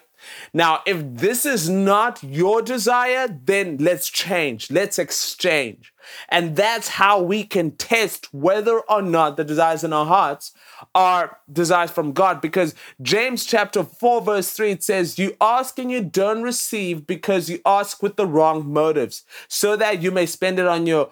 Now, 0.53 0.81
if 0.85 1.01
this 1.03 1.45
is 1.45 1.69
not 1.69 2.23
your 2.23 2.61
desire, 2.61 3.27
then 3.27 3.77
let's 3.79 4.09
change, 4.09 4.71
let's 4.71 4.99
exchange. 4.99 5.93
And 6.29 6.55
that's 6.55 6.89
how 6.89 7.21
we 7.21 7.43
can 7.43 7.71
test 7.71 8.33
whether 8.33 8.79
or 8.79 9.01
not 9.01 9.37
the 9.37 9.43
desires 9.43 9.83
in 9.83 9.93
our 9.93 10.05
hearts 10.05 10.53
are 10.93 11.39
desires 11.51 11.91
from 11.91 12.11
God. 12.11 12.41
Because 12.41 12.75
James 13.01 13.45
chapter 13.45 13.83
4, 13.83 14.21
verse 14.21 14.49
3, 14.51 14.71
it 14.71 14.83
says, 14.83 15.17
You 15.17 15.35
ask 15.39 15.79
and 15.79 15.91
you 15.91 16.01
don't 16.03 16.43
receive 16.43 17.07
because 17.07 17.49
you 17.49 17.59
ask 17.65 18.03
with 18.03 18.15
the 18.15 18.27
wrong 18.27 18.71
motives, 18.71 19.23
so 19.47 19.75
that 19.75 20.01
you 20.01 20.11
may 20.11 20.25
spend 20.25 20.59
it 20.59 20.67
on 20.67 20.87
your 20.87 21.11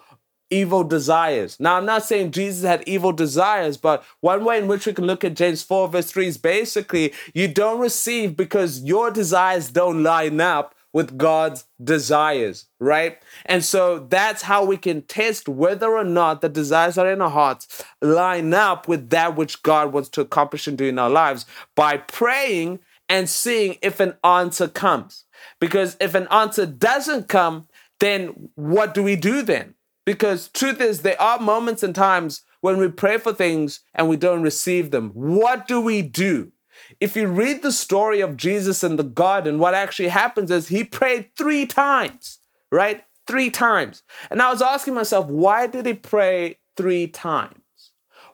evil 0.52 0.84
desires. 0.84 1.58
Now, 1.58 1.76
I'm 1.76 1.86
not 1.86 2.04
saying 2.04 2.30
Jesus 2.30 2.64
had 2.64 2.84
evil 2.86 3.12
desires, 3.12 3.76
but 3.76 4.04
one 4.20 4.44
way 4.44 4.58
in 4.58 4.68
which 4.68 4.86
we 4.86 4.92
can 4.92 5.06
look 5.06 5.24
at 5.24 5.34
James 5.34 5.62
4, 5.62 5.88
verse 5.88 6.10
3 6.10 6.26
is 6.28 6.38
basically 6.38 7.12
you 7.34 7.48
don't 7.48 7.80
receive 7.80 8.36
because 8.36 8.84
your 8.84 9.10
desires 9.10 9.70
don't 9.70 10.02
line 10.02 10.40
up 10.40 10.74
with 10.92 11.16
God's 11.16 11.64
desires, 11.82 12.66
right? 12.78 13.18
And 13.46 13.64
so 13.64 13.98
that's 13.98 14.42
how 14.42 14.64
we 14.64 14.76
can 14.76 15.02
test 15.02 15.48
whether 15.48 15.96
or 15.96 16.04
not 16.04 16.42
the 16.42 16.50
desires 16.50 16.96
that 16.96 17.06
are 17.06 17.12
in 17.12 17.22
our 17.22 17.30
hearts 17.30 17.82
line 18.02 18.52
up 18.52 18.88
with 18.88 19.08
that 19.10 19.34
which 19.34 19.62
God 19.62 19.92
wants 19.92 20.10
to 20.10 20.20
accomplish 20.20 20.66
and 20.66 20.76
do 20.76 20.84
in 20.84 20.98
our 20.98 21.08
lives 21.08 21.46
by 21.74 21.96
praying 21.96 22.80
and 23.08 23.28
seeing 23.28 23.78
if 23.80 24.00
an 24.00 24.14
answer 24.22 24.68
comes. 24.68 25.24
Because 25.60 25.96
if 25.98 26.14
an 26.14 26.28
answer 26.30 26.66
doesn't 26.66 27.28
come, 27.28 27.68
then 28.00 28.50
what 28.54 28.94
do 28.94 29.02
we 29.02 29.16
do 29.16 29.42
then? 29.42 29.74
Because 30.04 30.48
truth 30.48 30.80
is, 30.80 31.02
there 31.02 31.20
are 31.20 31.38
moments 31.38 31.82
and 31.82 31.94
times 31.94 32.42
when 32.60 32.78
we 32.78 32.88
pray 32.88 33.18
for 33.18 33.32
things 33.32 33.80
and 33.94 34.08
we 34.08 34.16
don't 34.16 34.42
receive 34.42 34.90
them. 34.90 35.10
What 35.10 35.68
do 35.68 35.80
we 35.80 36.02
do? 36.02 36.52
If 37.00 37.16
you 37.16 37.26
read 37.28 37.62
the 37.62 37.72
story 37.72 38.20
of 38.20 38.36
Jesus 38.36 38.82
in 38.82 38.96
the 38.96 39.04
garden, 39.04 39.58
what 39.58 39.74
actually 39.74 40.08
happens 40.08 40.50
is 40.50 40.68
he 40.68 40.84
prayed 40.84 41.30
three 41.36 41.66
times, 41.66 42.38
right? 42.70 43.04
Three 43.26 43.50
times. 43.50 44.02
And 44.30 44.42
I 44.42 44.50
was 44.50 44.62
asking 44.62 44.94
myself, 44.94 45.26
why 45.26 45.66
did 45.66 45.86
he 45.86 45.94
pray 45.94 46.58
three 46.76 47.06
times? 47.06 47.56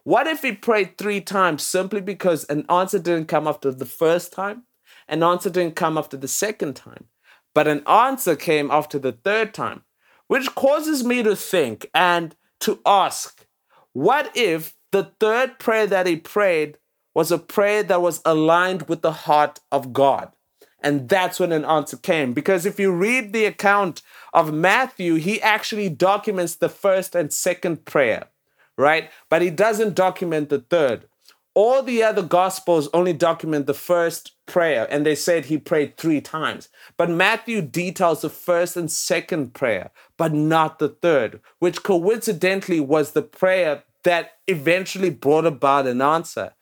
What 0.05 0.27
if 0.27 0.43
he 0.43 0.53
prayed 0.53 0.97
three 0.97 1.21
times 1.21 1.63
simply 1.63 2.01
because 2.01 2.45
an 2.45 2.65
answer 2.71 2.99
didn't 2.99 3.29
come 3.29 3.47
after 3.47 3.71
the 3.71 3.85
first 3.85 4.33
time, 4.33 4.63
an 5.07 5.23
answer 5.23 5.51
didn't 5.51 5.77
come 5.77 5.99
after 5.99 6.17
the 6.17 6.29
second 6.29 6.77
time, 6.77 7.09
but 7.55 7.69
an 7.69 7.83
answer 7.87 8.35
came 8.35 8.71
after 8.71 8.99
the 8.99 9.13
third 9.13 9.53
time? 9.53 9.83
Which 10.29 10.55
causes 10.55 11.03
me 11.03 11.23
to 11.23 11.35
think 11.35 11.91
and 11.93 12.37
to 12.61 12.81
ask 12.87 13.47
what 13.93 14.31
if 14.37 14.75
the 14.93 15.13
third 15.19 15.59
prayer 15.59 15.87
that 15.87 16.07
he 16.07 16.17
prayed 16.17 16.79
was 17.15 17.33
a 17.33 17.39
prayer 17.39 17.83
that 17.83 18.01
was 18.01 18.23
aligned 18.25 18.89
with 18.89 19.03
the 19.03 19.13
heart 19.13 19.59
of 19.73 19.93
God. 19.93 20.31
And 20.81 21.09
that's 21.09 21.41
when 21.41 21.51
an 21.51 21.65
answer 21.65 21.97
came. 21.97 22.33
Because 22.33 22.65
if 22.65 22.79
you 22.79 22.93
read 22.93 23.33
the 23.33 23.47
account 23.47 24.03
of 24.33 24.55
Matthew, 24.55 25.17
he 25.17 25.43
actually 25.43 25.89
documents 25.89 26.55
the 26.55 26.69
first 26.69 27.17
and 27.17 27.33
second 27.33 27.85
prayer, 27.85 28.29
right? 28.77 29.11
But 29.29 29.43
he 29.43 29.51
doesn't 29.51 29.97
document 29.97 30.49
the 30.49 30.61
third. 30.61 31.07
All 31.55 31.83
the 31.83 32.05
other 32.05 32.23
gospels 32.23 32.89
only 32.95 33.13
document 33.13 33.67
the 33.67 33.75
first 33.75 34.33
prayer, 34.49 34.89
and 34.91 35.07
they 35.07 35.15
said 35.15 35.45
he 35.45 35.59
prayed 35.59 35.97
three 35.97 36.21
times. 36.21 36.69
But 36.97 37.11
Matthew 37.11 37.63
details 37.63 38.23
the 38.23 38.31
first 38.31 38.77
and 38.77 38.91
second 38.91 39.55
prayer, 39.55 39.91
but 40.17 40.33
not 40.33 40.81
the 40.81 40.89
third, 40.89 41.41
which 41.61 41.85
coincidentally 41.85 42.81
was 42.81 43.13
the 43.13 43.23
prayer 43.23 43.85
that 44.03 44.33
eventually 44.49 45.11
brought 45.11 45.47
about 45.47 45.87
an 45.87 46.03
answer. 46.03 46.55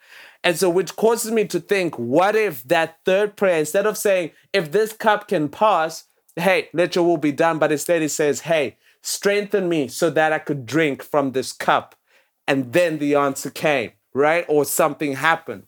And 0.45 0.59
so, 0.59 0.69
which 0.69 0.95
causes 0.97 1.33
me 1.33 1.47
to 1.47 1.59
think, 1.59 1.99
what 1.99 2.37
if 2.37 2.63
that 2.65 2.99
third 3.05 3.37
prayer, 3.37 3.59
instead 3.59 3.87
of 3.87 3.97
saying, 3.97 4.33
if 4.53 4.71
this 4.71 4.93
cup 4.93 5.29
can 5.29 5.49
pass, 5.49 6.05
hey, 6.37 6.69
let 6.73 6.95
your 6.95 7.05
will 7.05 7.17
be 7.17 7.33
done, 7.33 7.59
but 7.59 7.73
instead 7.73 8.03
it 8.03 8.11
says, 8.11 8.41
hey, 8.43 8.77
strengthen 9.03 9.69
me 9.69 9.89
so 9.89 10.11
that 10.11 10.33
I 10.33 10.39
could 10.39 10.67
drink 10.67 11.03
from 11.03 11.33
this 11.33 11.53
cup. 11.53 11.95
And 12.47 12.73
then 12.73 12.99
the 12.99 13.15
answer 13.15 13.51
came, 13.51 13.93
right? 14.15 14.45
Or 14.49 14.65
something 14.65 15.15
happened. 15.15 15.65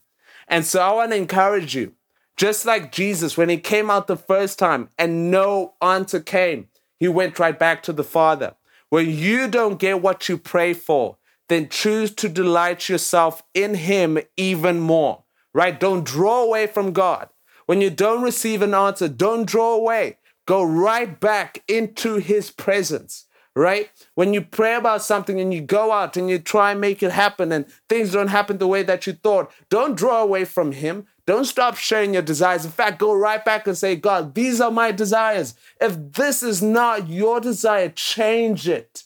And 0.46 0.64
so 0.64 0.80
I 0.80 0.92
want 0.92 1.10
to 1.10 1.16
encourage 1.16 1.74
you, 1.74 1.94
just 2.38 2.64
like 2.64 2.92
Jesus, 2.92 3.36
when 3.36 3.48
he 3.48 3.58
came 3.58 3.90
out 3.90 4.06
the 4.06 4.16
first 4.16 4.58
time 4.58 4.88
and 4.96 5.30
no 5.30 5.74
answer 5.82 6.20
came, 6.20 6.68
he 6.98 7.08
went 7.08 7.38
right 7.38 7.58
back 7.58 7.82
to 7.82 7.92
the 7.92 8.04
Father. 8.04 8.54
When 8.90 9.10
you 9.10 9.48
don't 9.48 9.78
get 9.78 10.00
what 10.00 10.28
you 10.28 10.38
pray 10.38 10.72
for, 10.72 11.18
then 11.48 11.68
choose 11.68 12.14
to 12.14 12.28
delight 12.28 12.88
yourself 12.88 13.42
in 13.54 13.74
Him 13.74 14.18
even 14.36 14.80
more, 14.80 15.24
right? 15.52 15.78
Don't 15.78 16.04
draw 16.04 16.42
away 16.42 16.66
from 16.66 16.92
God. 16.92 17.28
When 17.66 17.80
you 17.80 17.90
don't 17.90 18.22
receive 18.22 18.62
an 18.62 18.74
answer, 18.74 19.08
don't 19.08 19.46
draw 19.46 19.74
away. 19.74 20.18
Go 20.46 20.62
right 20.62 21.18
back 21.18 21.62
into 21.68 22.16
His 22.16 22.50
presence, 22.50 23.26
right? 23.54 23.90
When 24.14 24.32
you 24.32 24.40
pray 24.42 24.74
about 24.74 25.02
something 25.02 25.40
and 25.40 25.52
you 25.52 25.60
go 25.60 25.92
out 25.92 26.16
and 26.16 26.30
you 26.30 26.38
try 26.38 26.70
and 26.70 26.80
make 26.80 27.02
it 27.02 27.12
happen 27.12 27.52
and 27.52 27.66
things 27.88 28.12
don't 28.12 28.28
happen 28.28 28.58
the 28.58 28.68
way 28.68 28.82
that 28.82 29.06
you 29.06 29.12
thought, 29.12 29.50
don't 29.68 29.96
draw 29.96 30.22
away 30.22 30.44
from 30.44 30.72
Him. 30.72 31.06
Don't 31.28 31.44
stop 31.44 31.76
sharing 31.76 32.14
your 32.14 32.22
desires. 32.22 32.64
In 32.64 32.70
fact, 32.70 32.98
go 32.98 33.14
right 33.14 33.44
back 33.44 33.66
and 33.66 33.76
say, 33.76 33.96
God, 33.96 34.34
these 34.34 34.62
are 34.62 34.70
my 34.70 34.92
desires. 34.92 35.54
If 35.78 36.14
this 36.14 36.42
is 36.42 36.62
not 36.62 37.10
your 37.10 37.38
desire, 37.38 37.90
change 37.90 38.66
it 38.66 39.04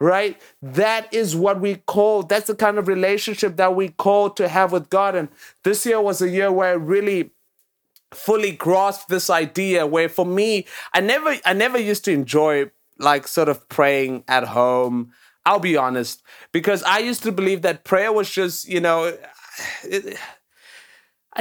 right? 0.00 0.40
That 0.60 1.14
is 1.14 1.36
what 1.36 1.60
we 1.60 1.76
call, 1.76 2.24
that's 2.24 2.48
the 2.48 2.56
kind 2.56 2.76
of 2.76 2.88
relationship 2.88 3.56
that 3.56 3.76
we 3.76 3.90
call 3.90 4.30
to 4.30 4.48
have 4.48 4.72
with 4.72 4.90
God. 4.90 5.14
And 5.14 5.28
this 5.62 5.86
year 5.86 6.00
was 6.00 6.20
a 6.20 6.28
year 6.28 6.50
where 6.50 6.70
I 6.70 6.72
really 6.72 7.30
fully 8.10 8.50
grasped 8.50 9.10
this 9.10 9.30
idea 9.30 9.86
where 9.86 10.08
for 10.08 10.26
me, 10.26 10.66
I 10.92 11.00
never, 11.00 11.36
I 11.46 11.52
never 11.52 11.78
used 11.78 12.04
to 12.06 12.12
enjoy 12.12 12.72
like 12.98 13.28
sort 13.28 13.48
of 13.48 13.68
praying 13.68 14.24
at 14.26 14.42
home. 14.42 15.12
I'll 15.46 15.60
be 15.60 15.76
honest, 15.76 16.20
because 16.50 16.82
I 16.82 16.98
used 16.98 17.22
to 17.22 17.30
believe 17.30 17.62
that 17.62 17.84
prayer 17.84 18.12
was 18.12 18.28
just, 18.28 18.68
you 18.68 18.80
know, 18.80 19.16
it, 19.84 20.18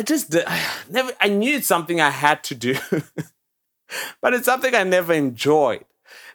I 0.01 0.03
just 0.03 0.36
I 0.36 0.67
never, 0.89 1.12
I 1.20 1.27
knew 1.27 1.58
it's 1.58 1.67
something 1.67 2.01
I 2.01 2.10
had 2.10 2.43
to 2.46 2.55
do, 2.55 2.75
but 4.20 4.34
it's 4.34 4.46
something 4.46 4.74
I 4.74 4.81
never 4.81 5.13
enjoyed 5.13 5.86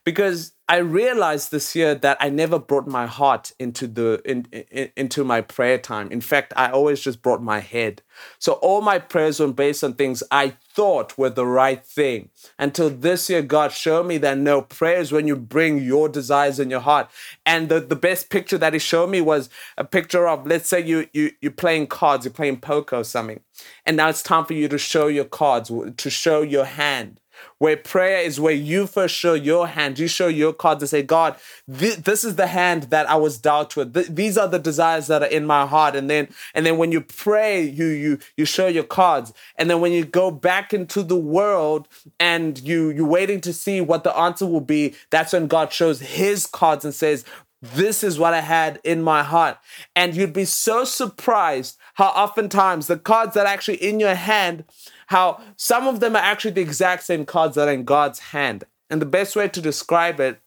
because 0.05 0.53
I 0.69 0.79
realized 0.79 1.53
this 1.53 1.77
year 1.77 1.95
that 1.95 2.17
I 2.19 2.29
never 2.29 2.59
brought 2.59 2.89
my 2.89 3.07
heart 3.07 3.53
into 3.61 3.87
the 3.87 4.21
in, 4.25 4.47
in, 4.53 4.91
into 4.97 5.23
my 5.23 5.41
prayer 5.41 5.79
time. 5.79 6.11
In 6.11 6.21
fact, 6.21 6.53
I 6.57 6.71
always 6.71 7.01
just 7.01 7.23
brought 7.23 7.41
my 7.41 7.61
head. 7.61 8.03
So 8.41 8.55
all 8.55 8.81
my 8.81 8.99
prayers 8.99 9.39
were 9.39 9.53
based 9.53 9.85
on 9.85 9.95
things 9.95 10.25
I 10.31 10.55
thought 10.75 11.17
were 11.17 11.31
the 11.31 11.47
right 11.47 11.85
thing. 11.85 12.31
Until 12.59 12.91
this 12.91 13.31
year, 13.31 13.43
God 13.43 13.71
showed 13.71 14.07
me 14.07 14.19
that 14.19 14.39
no 14.39 14.61
prayers 14.61 15.13
when 15.13 15.29
you 15.29 15.37
bring 15.37 15.79
your 15.79 16.09
desires 16.09 16.59
in 16.59 16.69
your 16.69 16.81
heart. 16.81 17.09
And 17.45 17.69
the, 17.69 17.79
the 17.79 17.95
best 17.95 18.29
picture 18.29 18.59
that 18.59 18.73
He 18.73 18.81
showed 18.81 19.11
me 19.11 19.21
was 19.21 19.49
a 19.79 19.85
picture 19.85 20.27
of 20.27 20.49
let's 20.49 20.69
say 20.69 20.85
you 20.85 21.07
you 21.13 21.31
you're 21.41 21.53
playing 21.53 21.87
cards, 21.87 22.25
you're 22.25 22.33
playing 22.33 22.59
poker 22.59 22.97
or 22.97 23.05
something, 23.05 23.39
and 23.85 23.97
now 23.97 24.09
it's 24.09 24.23
time 24.23 24.45
for 24.45 24.55
you 24.55 24.67
to 24.67 24.79
show 24.79 25.07
your 25.07 25.27
cards, 25.27 25.71
to 25.97 26.11
show 26.11 26.43
your 26.43 26.65
hand 26.65 27.21
where 27.59 27.77
prayer 27.77 28.21
is 28.21 28.39
where 28.39 28.53
you 28.53 28.87
first 28.87 29.15
show 29.15 29.35
your 29.35 29.67
hand, 29.67 29.99
you 29.99 30.09
show 30.09 30.29
your 30.29 30.53
cards 30.53 30.83
and 30.83 30.91
say, 30.91 31.03
God, 31.03 31.37
th- 31.79 31.97
this 31.97 32.25
is 32.25 32.37
the 32.37 32.47
hand 32.47 32.85
that 32.85 33.09
I 33.09 33.17
was 33.17 33.39
dealt 33.39 33.77
with. 33.77 33.95
Th- 33.95 34.09
these 34.09 34.37
are 34.37 34.49
the 34.49 34.59
desires 34.59 35.07
that 35.07 35.23
are 35.23 35.27
in 35.27 35.47
my 35.47 35.67
heart. 35.67 35.97
And 35.97 36.11
then, 36.11 36.29
and 36.55 36.67
then 36.67 36.79
when 36.79 36.93
you 36.93 37.01
pray, 37.01 37.63
you 37.63 37.87
you 37.87 38.19
you 38.37 38.45
show 38.45 38.67
your 38.67 38.85
cards. 38.85 39.33
And 39.57 39.71
then 39.71 39.81
when 39.81 39.93
you 39.93 40.05
go 40.05 40.31
back 40.31 40.75
into 40.75 41.03
the 41.03 41.17
world 41.17 41.89
and 42.21 42.59
you 42.61 42.91
you're 42.91 43.07
waiting 43.07 43.41
to 43.43 43.53
see 43.53 43.81
what 43.81 44.05
the 44.05 44.17
answer 44.17 44.47
will 44.47 44.61
be, 44.61 44.95
that's 45.11 45.33
when 45.33 45.47
God 45.47 45.73
shows 45.73 46.01
His 46.01 46.47
cards 46.47 46.85
and 46.85 46.95
says, 46.95 47.25
this 47.63 48.05
is 48.05 48.19
what 48.19 48.35
I 48.35 48.41
had 48.41 48.81
in 48.85 49.03
my 49.03 49.23
heart. 49.23 49.59
And 49.95 50.15
you'd 50.15 50.33
be 50.33 50.45
so 50.45 50.85
surprised 50.85 51.79
how 51.95 52.09
oftentimes 52.09 52.87
the 52.87 52.99
cards 52.99 53.35
that 53.35 53.47
are 53.47 53.53
actually 53.53 53.83
in 53.83 53.99
your 53.99 54.15
hand 54.15 54.65
how 55.07 55.41
some 55.57 55.87
of 55.87 56.01
them 56.01 56.17
are 56.17 56.23
actually 56.23 56.53
the 56.53 56.61
exact 56.61 57.05
same 57.05 57.25
cards 57.25 57.55
that 57.57 57.69
are 57.69 57.73
in 57.73 57.85
God's 57.85 58.19
hand. 58.19 58.65
And 58.91 59.01
the 59.01 59.07
best 59.07 59.37
way 59.37 59.49
to 59.49 59.61
describe 59.61 60.21
it 60.21 60.41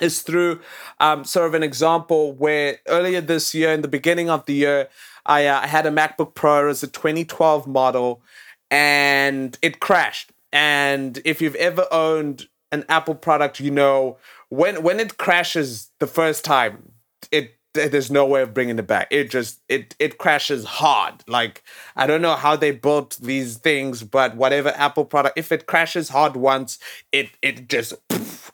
is 0.00 0.22
through 0.22 0.60
um, 1.00 1.24
sort 1.24 1.46
of 1.46 1.54
an 1.54 1.62
example 1.62 2.32
where 2.32 2.78
earlier 2.86 3.20
this 3.20 3.54
year, 3.54 3.72
in 3.72 3.82
the 3.82 3.88
beginning 3.88 4.28
of 4.28 4.44
the 4.46 4.54
year, 4.54 4.88
I, 5.24 5.46
uh, 5.46 5.66
had 5.66 5.86
a 5.86 5.90
MacBook 5.90 6.34
Pro. 6.34 6.68
as 6.68 6.82
a 6.82 6.86
2012 6.86 7.66
model 7.66 8.22
and 8.70 9.58
it 9.62 9.80
crashed. 9.80 10.32
And 10.52 11.20
if 11.24 11.40
you've 11.40 11.54
ever 11.56 11.86
owned 11.90 12.48
an 12.72 12.84
Apple 12.88 13.14
product, 13.14 13.60
you 13.60 13.70
know 13.70 14.18
when 14.48 14.82
when 14.82 15.00
it 15.00 15.18
crashes 15.18 15.90
the 15.98 16.06
first 16.06 16.44
time, 16.44 16.92
it 17.30 17.55
there's 17.76 18.10
no 18.10 18.26
way 18.26 18.42
of 18.42 18.54
bringing 18.54 18.78
it 18.78 18.86
back. 18.86 19.08
It 19.10 19.30
just 19.30 19.60
it 19.68 19.94
it 19.98 20.18
crashes 20.18 20.64
hard. 20.64 21.22
Like 21.28 21.62
I 21.96 22.06
don't 22.06 22.22
know 22.22 22.34
how 22.34 22.56
they 22.56 22.72
built 22.72 23.18
these 23.20 23.58
things, 23.58 24.02
but 24.02 24.36
whatever 24.36 24.70
Apple 24.76 25.04
product, 25.04 25.38
if 25.38 25.52
it 25.52 25.66
crashes 25.66 26.08
hard 26.08 26.36
once, 26.36 26.78
it 27.12 27.30
it 27.42 27.68
just 27.68 27.94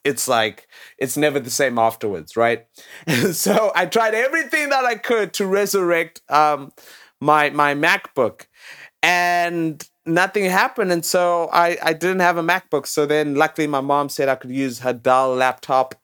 it's 0.05 0.29
like 0.29 0.69
it's 0.99 1.17
never 1.17 1.41
the 1.41 1.51
same 1.51 1.79
afterwards, 1.79 2.37
right? 2.37 2.67
so 3.33 3.73
I 3.75 3.87
tried 3.87 4.15
everything 4.15 4.69
that 4.71 4.85
I 4.85 4.97
could 4.97 5.33
to 5.35 5.47
resurrect 5.47 6.21
um 6.29 6.73
my 7.21 7.51
my 7.51 7.75
MacBook, 7.75 8.47
and 9.03 9.87
nothing 10.07 10.45
happened 10.45 10.91
and 10.91 11.05
so 11.05 11.49
I, 11.53 11.79
I 11.83 11.93
didn't 11.93 12.21
have 12.21 12.37
a 12.37 12.43
macbook 12.43 12.87
so 12.87 13.07
then 13.07 13.37
luckily 13.37 13.67
my 13.69 13.81
mom 13.81 14.09
said 14.09 14.29
i 14.29 14.35
could 14.35 14.51
use 14.51 14.81
her 14.81 14.93
dell 14.93 15.35
laptop 15.35 15.95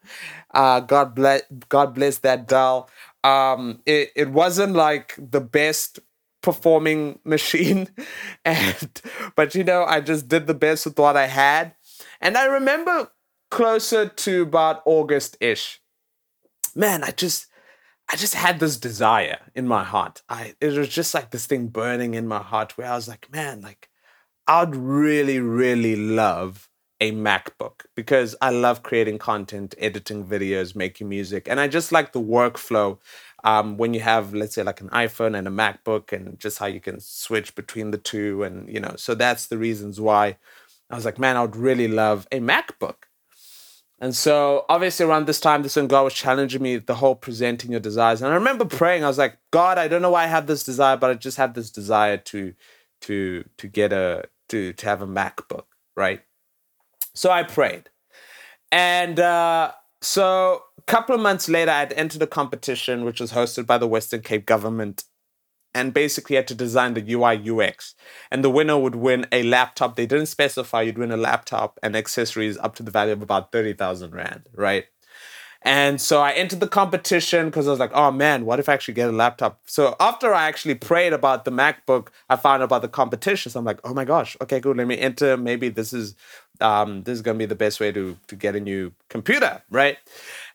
uh, 0.53 0.79
god 0.79 1.13
bless 1.15 1.41
god 1.67 1.93
bless 1.95 2.19
that 2.19 2.47
dell 2.47 2.89
um, 3.23 3.81
it, 3.85 4.11
it 4.15 4.29
wasn't 4.29 4.73
like 4.73 5.15
the 5.17 5.41
best 5.41 5.99
performing 6.41 7.19
machine. 7.25 7.89
And 8.45 9.01
but 9.35 9.55
you 9.55 9.63
know 9.63 9.83
i 9.83 9.99
just 10.01 10.27
did 10.27 10.47
the 10.47 10.53
best 10.53 10.85
with 10.85 10.97
what 10.97 11.17
i 11.17 11.27
had. 11.27 11.73
And 12.21 12.37
i 12.37 12.45
remember 12.45 13.11
closer 13.51 14.07
to 14.07 14.43
about 14.43 14.81
august-ish. 14.85 15.81
Man 16.75 17.03
i 17.03 17.11
just 17.11 17.47
i 18.11 18.15
just 18.15 18.35
had 18.35 18.59
this 18.59 18.77
desire 18.77 19.39
in 19.53 19.67
my 19.67 19.83
heart. 19.83 20.21
I 20.29 20.55
it 20.61 20.73
was 20.77 20.89
just 20.89 21.13
like 21.13 21.31
this 21.31 21.45
thing 21.45 21.67
burning 21.67 22.13
in 22.13 22.27
my 22.27 22.41
heart 22.41 22.77
where 22.77 22.91
i 22.91 22.95
was 22.95 23.07
like 23.07 23.31
man 23.31 23.61
like 23.61 23.89
i'd 24.47 24.75
really 24.75 25.39
really 25.39 25.95
love 25.95 26.68
a 27.01 27.11
MacBook 27.11 27.85
because 27.95 28.35
I 28.41 28.49
love 28.49 28.83
creating 28.83 29.19
content, 29.19 29.75
editing 29.77 30.25
videos, 30.25 30.75
making 30.75 31.09
music, 31.09 31.47
and 31.47 31.59
I 31.59 31.67
just 31.67 31.91
like 31.91 32.11
the 32.11 32.21
workflow 32.21 32.99
um, 33.43 33.77
when 33.77 33.93
you 33.93 34.01
have, 34.01 34.33
let's 34.33 34.55
say, 34.55 34.63
like 34.63 34.81
an 34.81 34.89
iPhone 34.89 35.37
and 35.37 35.47
a 35.47 35.51
MacBook, 35.51 36.11
and 36.11 36.39
just 36.39 36.57
how 36.59 36.65
you 36.65 36.81
can 36.81 36.99
switch 36.99 37.55
between 37.55 37.91
the 37.91 37.97
two, 37.97 38.43
and 38.43 38.67
you 38.67 38.79
know, 38.79 38.95
so 38.97 39.15
that's 39.15 39.47
the 39.47 39.57
reasons 39.57 39.99
why 39.99 40.37
I 40.89 40.95
was 40.95 41.05
like, 41.05 41.19
man, 41.19 41.37
I 41.37 41.41
would 41.41 41.55
really 41.55 41.87
love 41.87 42.27
a 42.31 42.39
MacBook. 42.39 42.95
And 44.01 44.15
so, 44.15 44.65
obviously, 44.69 45.05
around 45.05 45.27
this 45.27 45.41
time, 45.41 45.61
this 45.61 45.75
when 45.75 45.87
God 45.87 46.03
was 46.03 46.13
challenging 46.13 46.61
me, 46.61 46.77
the 46.77 46.95
whole 46.95 47.15
presenting 47.15 47.71
your 47.71 47.81
desires. 47.81 48.21
And 48.21 48.31
I 48.31 48.35
remember 48.35 48.63
praying. 48.63 49.03
I 49.03 49.07
was 49.07 49.17
like, 49.17 49.37
God, 49.51 49.77
I 49.77 49.89
don't 49.89 50.01
know 50.01 50.11
why 50.11 50.23
I 50.23 50.27
have 50.27 50.47
this 50.47 50.63
desire, 50.63 50.95
but 50.95 51.09
I 51.09 51.15
just 51.15 51.37
have 51.37 51.53
this 51.53 51.69
desire 51.69 52.17
to, 52.17 52.53
to, 53.01 53.43
to 53.57 53.67
get 53.67 53.91
a, 53.91 54.29
to, 54.49 54.71
to 54.71 54.85
have 54.85 55.01
a 55.01 55.07
MacBook, 55.07 55.65
right? 55.97 56.21
So 57.19 57.31
I 57.31 57.43
prayed. 57.43 57.89
And 58.71 59.19
uh, 59.19 59.73
so 60.01 60.63
a 60.77 60.81
couple 60.83 61.13
of 61.13 61.19
months 61.19 61.49
later, 61.49 61.69
I'd 61.69 61.91
entered 61.91 62.21
a 62.21 62.27
competition 62.27 63.03
which 63.03 63.19
was 63.19 63.33
hosted 63.33 63.65
by 63.65 63.77
the 63.77 63.87
Western 63.87 64.21
Cape 64.21 64.45
government 64.45 65.03
and 65.73 65.93
basically 65.93 66.37
had 66.37 66.47
to 66.47 66.55
design 66.55 66.93
the 66.93 67.13
UI 67.13 67.35
UX. 67.51 67.93
And 68.31 68.41
the 68.41 68.49
winner 68.49 68.79
would 68.79 68.95
win 68.95 69.27
a 69.33 69.43
laptop. 69.43 69.97
They 69.97 70.05
didn't 70.05 70.27
specify 70.27 70.83
you'd 70.83 70.97
win 70.97 71.11
a 71.11 71.17
laptop 71.17 71.77
and 71.83 71.93
accessories 71.93 72.57
up 72.57 72.75
to 72.75 72.83
the 72.83 72.89
value 72.89 73.11
of 73.11 73.21
about 73.21 73.51
30,000 73.51 74.15
Rand, 74.15 74.47
right? 74.53 74.85
And 75.61 75.99
so 75.99 76.21
I 76.21 76.31
entered 76.31 76.61
the 76.61 76.67
competition 76.67 77.47
because 77.47 77.67
I 77.67 77.71
was 77.71 77.79
like, 77.79 77.91
oh 77.93 78.11
man, 78.11 78.45
what 78.45 78.59
if 78.59 78.69
I 78.69 78.73
actually 78.73 78.93
get 78.93 79.09
a 79.09 79.11
laptop? 79.11 79.59
So 79.65 79.95
after 79.99 80.33
I 80.33 80.47
actually 80.47 80.75
prayed 80.75 81.11
about 81.11 81.43
the 81.43 81.51
MacBook, 81.51 82.07
I 82.29 82.37
found 82.37 82.61
out 82.61 82.65
about 82.65 82.81
the 82.81 82.87
competition. 82.87 83.51
So 83.51 83.59
I'm 83.59 83.65
like, 83.65 83.81
oh 83.83 83.93
my 83.93 84.05
gosh, 84.05 84.37
okay, 84.41 84.61
good. 84.61 84.77
Let 84.77 84.87
me 84.87 84.97
enter. 84.97 85.35
Maybe 85.35 85.67
this 85.67 85.91
is 85.91 86.15
um, 86.61 87.03
this 87.03 87.15
is 87.15 87.21
gonna 87.21 87.37
be 87.37 87.45
the 87.45 87.55
best 87.55 87.79
way 87.79 87.91
to 87.91 88.17
to 88.27 88.35
get 88.35 88.55
a 88.55 88.59
new 88.59 88.93
computer, 89.09 89.61
right? 89.69 89.97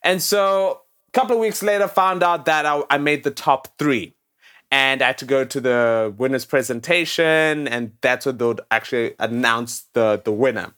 And 0.03 0.23
so 0.23 0.81
a 1.09 1.13
couple 1.13 1.37
of 1.37 1.41
weeks 1.41 1.63
later, 1.63 1.87
found 1.87 2.23
out 2.23 2.47
that 2.47 2.65
I, 2.65 2.83
I 2.89 2.99
made 2.99 3.25
the 3.25 3.31
top 3.31 3.69
three. 3.79 4.15
And 4.71 5.03
I 5.03 5.09
had 5.09 5.19
to 5.19 5.25
go 5.25 5.45
to 5.45 5.61
the 5.61 6.13
winner's 6.19 6.45
presentation, 6.45 7.69
and 7.69 7.93
that's 8.01 8.27
what 8.27 8.41
they'll 8.41 8.59
actually 8.73 9.15
announce 9.21 9.83
the, 9.93 10.21
the 10.25 10.33
winner. 10.33 10.75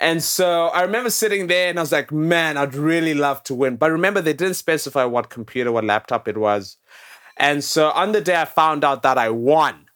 And 0.00 0.22
so 0.22 0.68
I 0.68 0.82
remember 0.82 1.10
sitting 1.10 1.48
there 1.48 1.68
and 1.68 1.78
I 1.78 1.82
was 1.82 1.92
like, 1.92 2.12
man, 2.12 2.56
I'd 2.56 2.74
really 2.74 3.14
love 3.14 3.42
to 3.44 3.54
win. 3.54 3.76
But 3.76 3.90
remember, 3.90 4.20
they 4.20 4.32
didn't 4.32 4.54
specify 4.54 5.04
what 5.04 5.28
computer, 5.28 5.72
what 5.72 5.84
laptop 5.84 6.28
it 6.28 6.36
was. 6.36 6.76
And 7.36 7.64
so 7.64 7.90
on 7.90 8.12
the 8.12 8.20
day 8.20 8.40
I 8.40 8.44
found 8.44 8.84
out 8.84 9.02
that 9.02 9.18
I 9.18 9.30
won. 9.30 9.86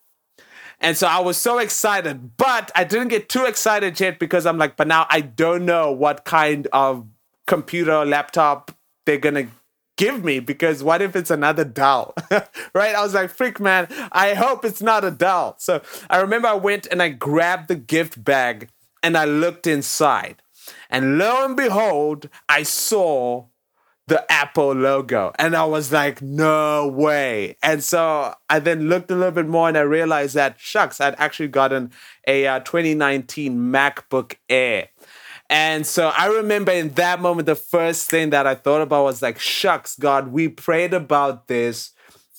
And 0.81 0.97
so 0.97 1.07
I 1.07 1.21
was 1.21 1.37
so 1.37 1.59
excited, 1.59 2.37
but 2.37 2.73
I 2.75 2.83
didn't 2.83 3.09
get 3.09 3.29
too 3.29 3.45
excited 3.45 3.99
yet 4.01 4.19
because 4.19 4.47
I'm 4.47 4.59
like, 4.59 4.77
but 4.77 4.89
now 4.89 5.07
I 5.09 5.21
don't 5.21 5.65
know 5.65 5.93
what 5.93 6.25
kind 6.25 6.67
of 6.73 7.07
computer 7.47 8.05
laptop 8.05 8.73
they're 9.07 9.19
going 9.19 9.37
to 9.37 9.47
give 9.97 10.25
me 10.25 10.41
because 10.41 10.83
what 10.83 11.01
if 11.01 11.15
it's 11.15 11.31
another 11.31 11.65
Dell? 11.65 12.15
right? 12.75 12.97
I 12.97 13.03
was 13.03 13.15
like, 13.15 13.31
freak 13.31 13.61
man, 13.61 13.87
I 14.11 14.35
hope 14.35 14.65
it's 14.65 14.83
not 14.83 15.05
a 15.05 15.13
Dell. 15.13 15.55
So 15.59 15.83
I 16.11 16.21
remember 16.21 16.49
I 16.49 16.55
went 16.55 16.89
and 16.91 17.01
I 17.01 17.11
grabbed 17.11 17.69
the 17.69 17.77
gift 17.77 18.23
bag 18.25 18.69
and 19.03 19.17
I 19.17 19.25
looked 19.25 19.67
inside. 19.67 20.43
And 20.89 21.19
lo 21.19 21.45
and 21.45 21.57
behold, 21.57 22.29
I 22.49 22.63
saw 22.63 23.47
the 24.07 24.31
Apple 24.31 24.73
logo. 24.73 25.33
And 25.39 25.57
I 25.57 25.65
was 25.65 25.93
like, 25.93 26.21
no 26.21 26.87
way. 26.89 27.57
And 27.63 27.83
so 27.83 28.35
I 28.51 28.59
then 28.59 28.89
looked 28.89 29.11
a 29.11 29.15
little 29.15 29.33
bit 29.33 29.47
more 29.47 29.69
and 29.69 29.79
I 29.79 29.83
realized 29.83 30.35
that, 30.35 30.59
shucks, 30.59 31.01
I'd 31.01 31.15
actually 31.19 31.49
gotten 31.49 31.93
a 32.27 32.47
uh, 32.47 32.61
2019 32.61 33.57
MacBook 33.57 34.37
Air. 34.49 34.89
And 35.49 35.87
so 35.87 36.13
I 36.17 36.27
remember 36.27 36.73
in 36.73 36.91
that 36.95 37.21
moment, 37.21 37.47
the 37.47 37.55
first 37.55 38.09
thing 38.11 38.31
that 38.31 38.47
I 38.47 38.55
thought 38.55 38.81
about 38.81 39.05
was 39.05 39.23
like, 39.23 39.39
shucks, 39.39 39.97
God, 39.97 40.29
we 40.29 40.49
prayed 40.49 40.95
about 40.95 41.49
this 41.49 41.93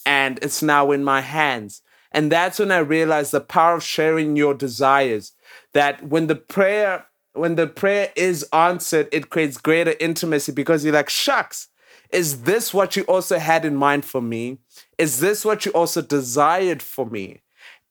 and 0.05 0.39
it's 0.41 0.61
now 0.61 0.91
in 0.91 1.03
my 1.03 1.21
hands. 1.21 1.81
And 2.13 2.31
that's 2.31 2.59
when 2.59 2.71
I 2.71 2.77
realized 2.77 3.31
the 3.31 3.41
power 3.41 3.75
of 3.75 3.83
sharing 3.83 4.35
your 4.35 4.53
desires 4.53 5.33
that 5.73 6.03
when 6.07 6.27
the 6.27 6.35
prayer 6.35 7.05
when 7.33 7.55
the 7.55 7.65
prayer 7.65 8.11
is 8.15 8.43
answered 8.53 9.09
it 9.11 9.31
creates 9.31 9.57
greater 9.57 9.95
intimacy 9.99 10.51
because 10.51 10.85
you're 10.85 10.93
like 10.93 11.09
shucks 11.09 11.69
is 12.13 12.43
this 12.43 12.73
what 12.73 12.95
you 12.95 13.03
also 13.03 13.39
had 13.39 13.65
in 13.65 13.75
mind 13.75 14.05
for 14.05 14.21
me? 14.21 14.59
Is 14.99 15.19
this 15.19 15.43
what 15.43 15.65
you 15.65 15.71
also 15.71 16.01
desired 16.01 16.83
for 16.83 17.07
me? 17.07 17.41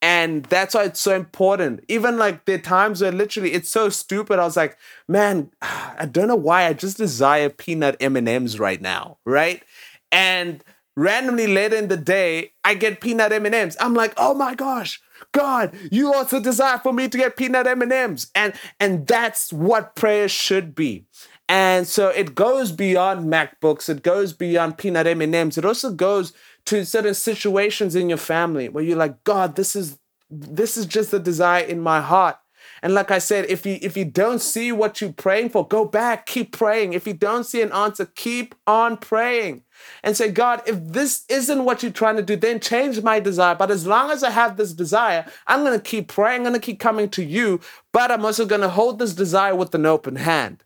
And 0.01 0.45
that's 0.45 0.75
why 0.75 0.85
it's 0.85 1.01
so 1.01 1.15
important. 1.15 1.85
Even 1.89 2.19
like 2.19 2.45
the 2.45 2.59
times 2.59 3.03
where 3.03 3.13
literally 3.13 3.53
it's 3.53 3.69
so 3.69 3.89
stupid. 3.89 4.39
I 4.39 4.45
was 4.45 4.57
like 4.57 4.79
man 5.09 5.51
i 5.63 6.07
don't 6.11 6.29
know 6.29 6.37
why. 6.37 6.67
I 6.67 6.73
just 6.73 6.97
desire 6.97 7.49
peanut 7.49 7.97
m&ms 8.01 8.59
right 8.59 8.81
now 8.81 9.19
right? 9.25 9.63
And 10.13 10.63
randomly 10.97 11.47
later 11.47 11.77
in 11.77 11.89
the 11.89 11.97
day 11.97 12.53
i 12.65 12.75
get 12.75 13.01
peanut 13.01 13.33
m&ms 13.33 13.77
i'm 13.81 13.95
like 13.95 14.13
oh 14.17 14.35
my 14.35 14.55
gosh 14.55 15.01
God, 15.31 15.75
you 15.91 16.13
also 16.13 16.41
desire 16.41 16.79
for 16.79 16.93
me 16.93 17.09
to 17.09 17.17
get 17.17 17.37
peanut 17.37 17.67
M&Ms. 17.67 18.31
And 18.35 18.55
and 18.81 19.07
that's 19.07 19.53
what 19.53 19.95
prayer 19.95 20.29
should 20.29 20.75
be. 20.75 21.07
And 21.49 21.87
so 21.87 22.09
it 22.09 22.35
goes 22.35 22.73
beyond 22.73 23.33
MacBooks, 23.33 23.89
it 23.89 24.03
goes 24.03 24.33
beyond 24.33 24.79
peanut 24.79 25.07
M&Ms. 25.07 25.59
It 25.59 25.65
also 25.65 25.93
goes 25.93 26.33
to 26.67 26.85
certain 26.85 27.15
situations 27.15 27.95
in 27.95 28.09
your 28.09 28.19
family 28.19 28.69
where 28.69 28.85
you're 28.85 28.97
like, 28.97 29.23
God, 29.25 29.57
this 29.57 29.77
is 29.77 29.99
this 30.31 30.77
is 30.77 30.87
just 30.87 31.13
a 31.13 31.19
desire 31.19 31.63
in 31.63 31.81
my 31.81 32.01
heart. 32.01 32.37
And 32.83 32.95
like 32.95 33.13
I 33.13 33.19
said, 33.19 33.47
if 33.49 33.65
you 33.65 33.79
if 33.81 33.97
you 33.97 34.05
don't 34.05 34.41
see 34.41 34.73
what 34.73 35.01
you're 35.01 35.13
praying 35.13 35.51
for, 35.51 35.67
go 35.67 35.85
back, 35.85 36.27
keep 36.27 36.51
praying. 36.51 36.95
If 36.95 37.07
you 37.07 37.15
don't 37.15 37.45
see 37.45 37.63
an 37.63 37.71
answer, 37.71 38.07
keep 38.07 38.57
on 38.67 38.97
praying 38.97 39.63
and 40.03 40.17
say, 40.17 40.33
God, 40.33 40.63
if 40.67 40.79
this 40.83 41.25
isn't 41.29 41.65
what 41.65 41.83
you're 41.83 41.93
trying 41.93 42.17
to 42.17 42.23
do, 42.23 42.35
then 42.35 42.59
change 42.59 43.01
my 43.03 43.21
desire. 43.21 43.55
But 43.55 43.71
as 43.71 43.87
long 43.87 44.11
as 44.11 44.25
I 44.25 44.31
have 44.31 44.57
this 44.57 44.73
desire, 44.73 45.25
I'm 45.47 45.65
to 45.65 45.79
keep 45.79 46.09
praying, 46.09 46.45
I'm 46.47 46.55
to 46.55 46.59
keep 46.59 46.81
coming 46.81 47.09
to 47.11 47.23
you, 47.23 47.61
but 47.93 48.11
I'm 48.11 48.25
also 48.25 48.45
to 48.47 48.69
hold 48.69 48.99
this 48.99 49.15
desire 49.15 49.55
with 49.55 49.75
an 49.75 49.87
open 49.87 50.17
hand. 50.17 50.65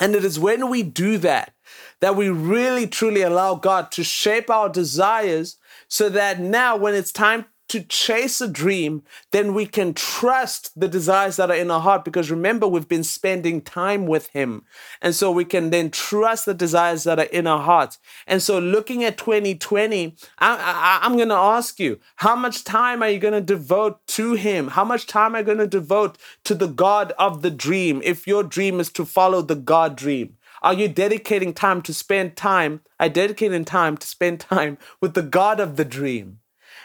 And 0.00 0.14
it 0.14 0.24
is 0.24 0.38
when 0.38 0.70
we 0.70 0.84
do 0.84 1.18
that 1.18 1.52
that 2.00 2.14
we 2.14 2.28
really 2.28 2.86
truly 2.86 3.22
allow 3.22 3.56
God 3.56 3.90
to 3.92 4.04
shape 4.04 4.50
our 4.50 4.68
desires 4.68 5.56
so 5.88 6.08
that 6.10 6.38
now 6.38 6.76
when 6.76 6.94
it's 6.94 7.10
time 7.10 7.46
to 7.68 7.82
chase 7.82 8.40
a 8.40 8.48
dream, 8.48 9.02
then 9.30 9.54
we 9.54 9.66
can 9.66 9.92
trust 9.94 10.78
the 10.78 10.88
desires 10.88 11.36
that 11.36 11.50
are 11.50 11.56
in 11.56 11.70
our 11.70 11.80
heart 11.80 12.04
because 12.04 12.30
remember, 12.30 12.66
we've 12.66 12.88
been 12.88 13.04
spending 13.04 13.60
time 13.60 14.06
with 14.06 14.28
Him. 14.28 14.64
And 15.02 15.14
so 15.14 15.30
we 15.30 15.44
can 15.44 15.70
then 15.70 15.90
trust 15.90 16.46
the 16.46 16.54
desires 16.54 17.04
that 17.04 17.18
are 17.18 17.24
in 17.24 17.46
our 17.46 17.60
hearts. 17.60 17.98
And 18.26 18.42
so 18.42 18.58
looking 18.58 19.04
at 19.04 19.18
2020, 19.18 20.16
I, 20.38 21.00
am 21.02 21.16
going 21.16 21.28
to 21.28 21.34
ask 21.34 21.78
you, 21.78 22.00
how 22.16 22.34
much 22.34 22.64
time 22.64 23.02
are 23.02 23.10
you 23.10 23.18
going 23.18 23.34
to 23.34 23.40
devote 23.40 24.06
to 24.08 24.34
Him? 24.34 24.68
How 24.68 24.84
much 24.84 25.06
time 25.06 25.34
are 25.34 25.40
you 25.40 25.44
going 25.44 25.58
to 25.58 25.66
devote 25.66 26.18
to 26.44 26.54
the 26.54 26.68
God 26.68 27.12
of 27.18 27.42
the 27.42 27.50
dream 27.50 28.00
if 28.04 28.26
your 28.26 28.42
dream 28.42 28.80
is 28.80 28.90
to 28.92 29.04
follow 29.04 29.42
the 29.42 29.54
God 29.56 29.96
dream? 29.96 30.36
Are 30.62 30.74
you 30.74 30.88
dedicating 30.88 31.54
time 31.54 31.82
to 31.82 31.94
spend 31.94 32.36
time? 32.36 32.80
I 32.98 33.08
dedicating 33.08 33.64
time 33.64 33.96
to 33.96 34.06
spend 34.06 34.40
time 34.54 34.78
with 35.00 35.14
the 35.14 35.22
God 35.22 35.60
of 35.60 35.76
the 35.76 35.84
dream. 35.84 36.40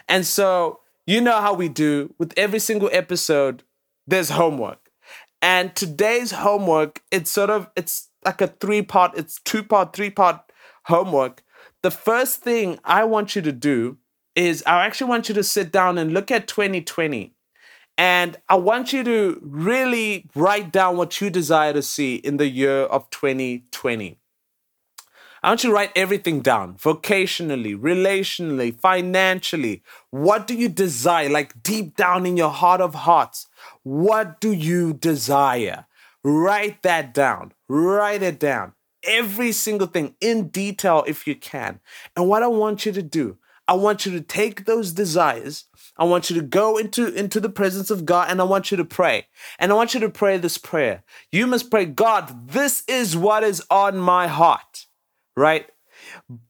And 0.08 0.26
so, 0.26 0.80
you 1.06 1.22
know 1.22 1.42
how 1.42 1.54
we 1.54 1.68
do 1.70 2.14
with 2.18 2.34
every 2.38 2.60
single 2.60 2.90
episode, 2.92 3.64
there's 4.08 4.30
homework. 4.30 4.90
And 5.42 5.76
today's 5.76 6.32
homework, 6.32 7.02
it's 7.12 7.30
sort 7.30 7.50
of, 7.50 7.70
it's 7.76 8.10
like 8.24 8.42
a 8.42 8.48
three 8.48 8.82
part, 8.82 9.18
it's 9.18 9.42
two 9.42 9.64
part, 9.64 9.94
three 9.94 10.10
part 10.10 10.40
homework. 10.86 11.44
The 11.82 11.92
first 11.92 12.40
thing 12.42 12.80
I 12.86 13.04
want 13.04 13.36
you 13.36 13.42
to 13.42 13.52
do 13.52 13.98
is 14.36 14.64
I 14.66 14.86
actually 14.86 15.10
want 15.10 15.28
you 15.30 15.36
to 15.36 15.44
sit 15.44 15.72
down 15.72 15.98
and 15.98 16.14
look 16.14 16.32
at 16.32 16.48
2020. 16.48 17.36
And 17.98 18.38
I 18.50 18.56
want 18.56 18.92
you 18.94 19.04
to 19.04 19.40
really 19.44 20.30
write 20.36 20.72
down 20.72 20.98
what 20.98 21.22
you 21.22 21.30
desire 21.30 21.74
to 21.74 21.82
see 21.84 22.16
in 22.16 22.38
the 22.38 22.48
year 22.48 22.84
of 22.84 23.10
2020. 23.12 24.18
I 25.44 25.50
want 25.50 25.66
you 25.66 25.72
to 25.72 25.76
write 25.76 25.92
everything 25.94 26.40
down 26.40 26.76
vocationally, 26.76 27.78
relationally, 27.78 28.80
financially. 28.80 29.84
What 30.10 30.48
do 30.48 30.56
you 30.56 30.70
desire? 30.70 31.28
Like 31.28 31.62
deep 31.62 31.98
down 31.98 32.26
in 32.26 32.38
your 32.38 32.50
heart 32.50 32.80
of 32.80 32.94
hearts, 32.94 33.48
what 33.84 34.40
do 34.40 34.54
you 34.54 34.94
desire? 34.94 35.86
Write 36.24 36.82
that 36.84 37.14
down. 37.14 37.52
Write 37.68 38.24
it 38.24 38.40
down. 38.40 38.72
Every 39.04 39.52
single 39.52 39.88
thing 39.88 40.16
in 40.22 40.48
detail 40.48 41.04
if 41.08 41.28
you 41.28 41.36
can. 41.36 41.82
And 42.16 42.30
what 42.30 42.42
I 42.42 42.48
want 42.48 42.86
you 42.86 42.94
to 42.94 43.04
do, 43.04 43.38
I 43.68 43.74
want 43.74 44.06
you 44.06 44.14
to 44.14 44.22
take 44.22 44.64
those 44.64 44.94
desires. 44.94 45.66
I 45.98 46.06
want 46.06 46.30
you 46.30 46.38
to 46.38 46.42
go 46.42 46.78
into, 46.78 47.14
into 47.14 47.42
the 47.42 47.50
presence 47.50 47.90
of 47.90 48.06
God 48.06 48.32
and 48.32 48.40
I 48.40 48.46
want 48.46 48.72
you 48.72 48.78
to 48.78 48.86
pray. 48.86 49.28
And 49.60 49.74
I 49.74 49.76
want 49.76 49.94
you 49.94 50.00
to 50.00 50.10
pray 50.10 50.38
this 50.38 50.58
prayer. 50.58 51.04
You 51.34 51.48
must 51.48 51.70
pray, 51.70 51.84
God, 51.84 52.48
this 52.52 52.86
is 52.88 53.18
what 53.18 53.44
is 53.44 53.62
on 53.70 53.98
my 53.98 54.28
heart 54.28 54.83
right? 55.36 55.70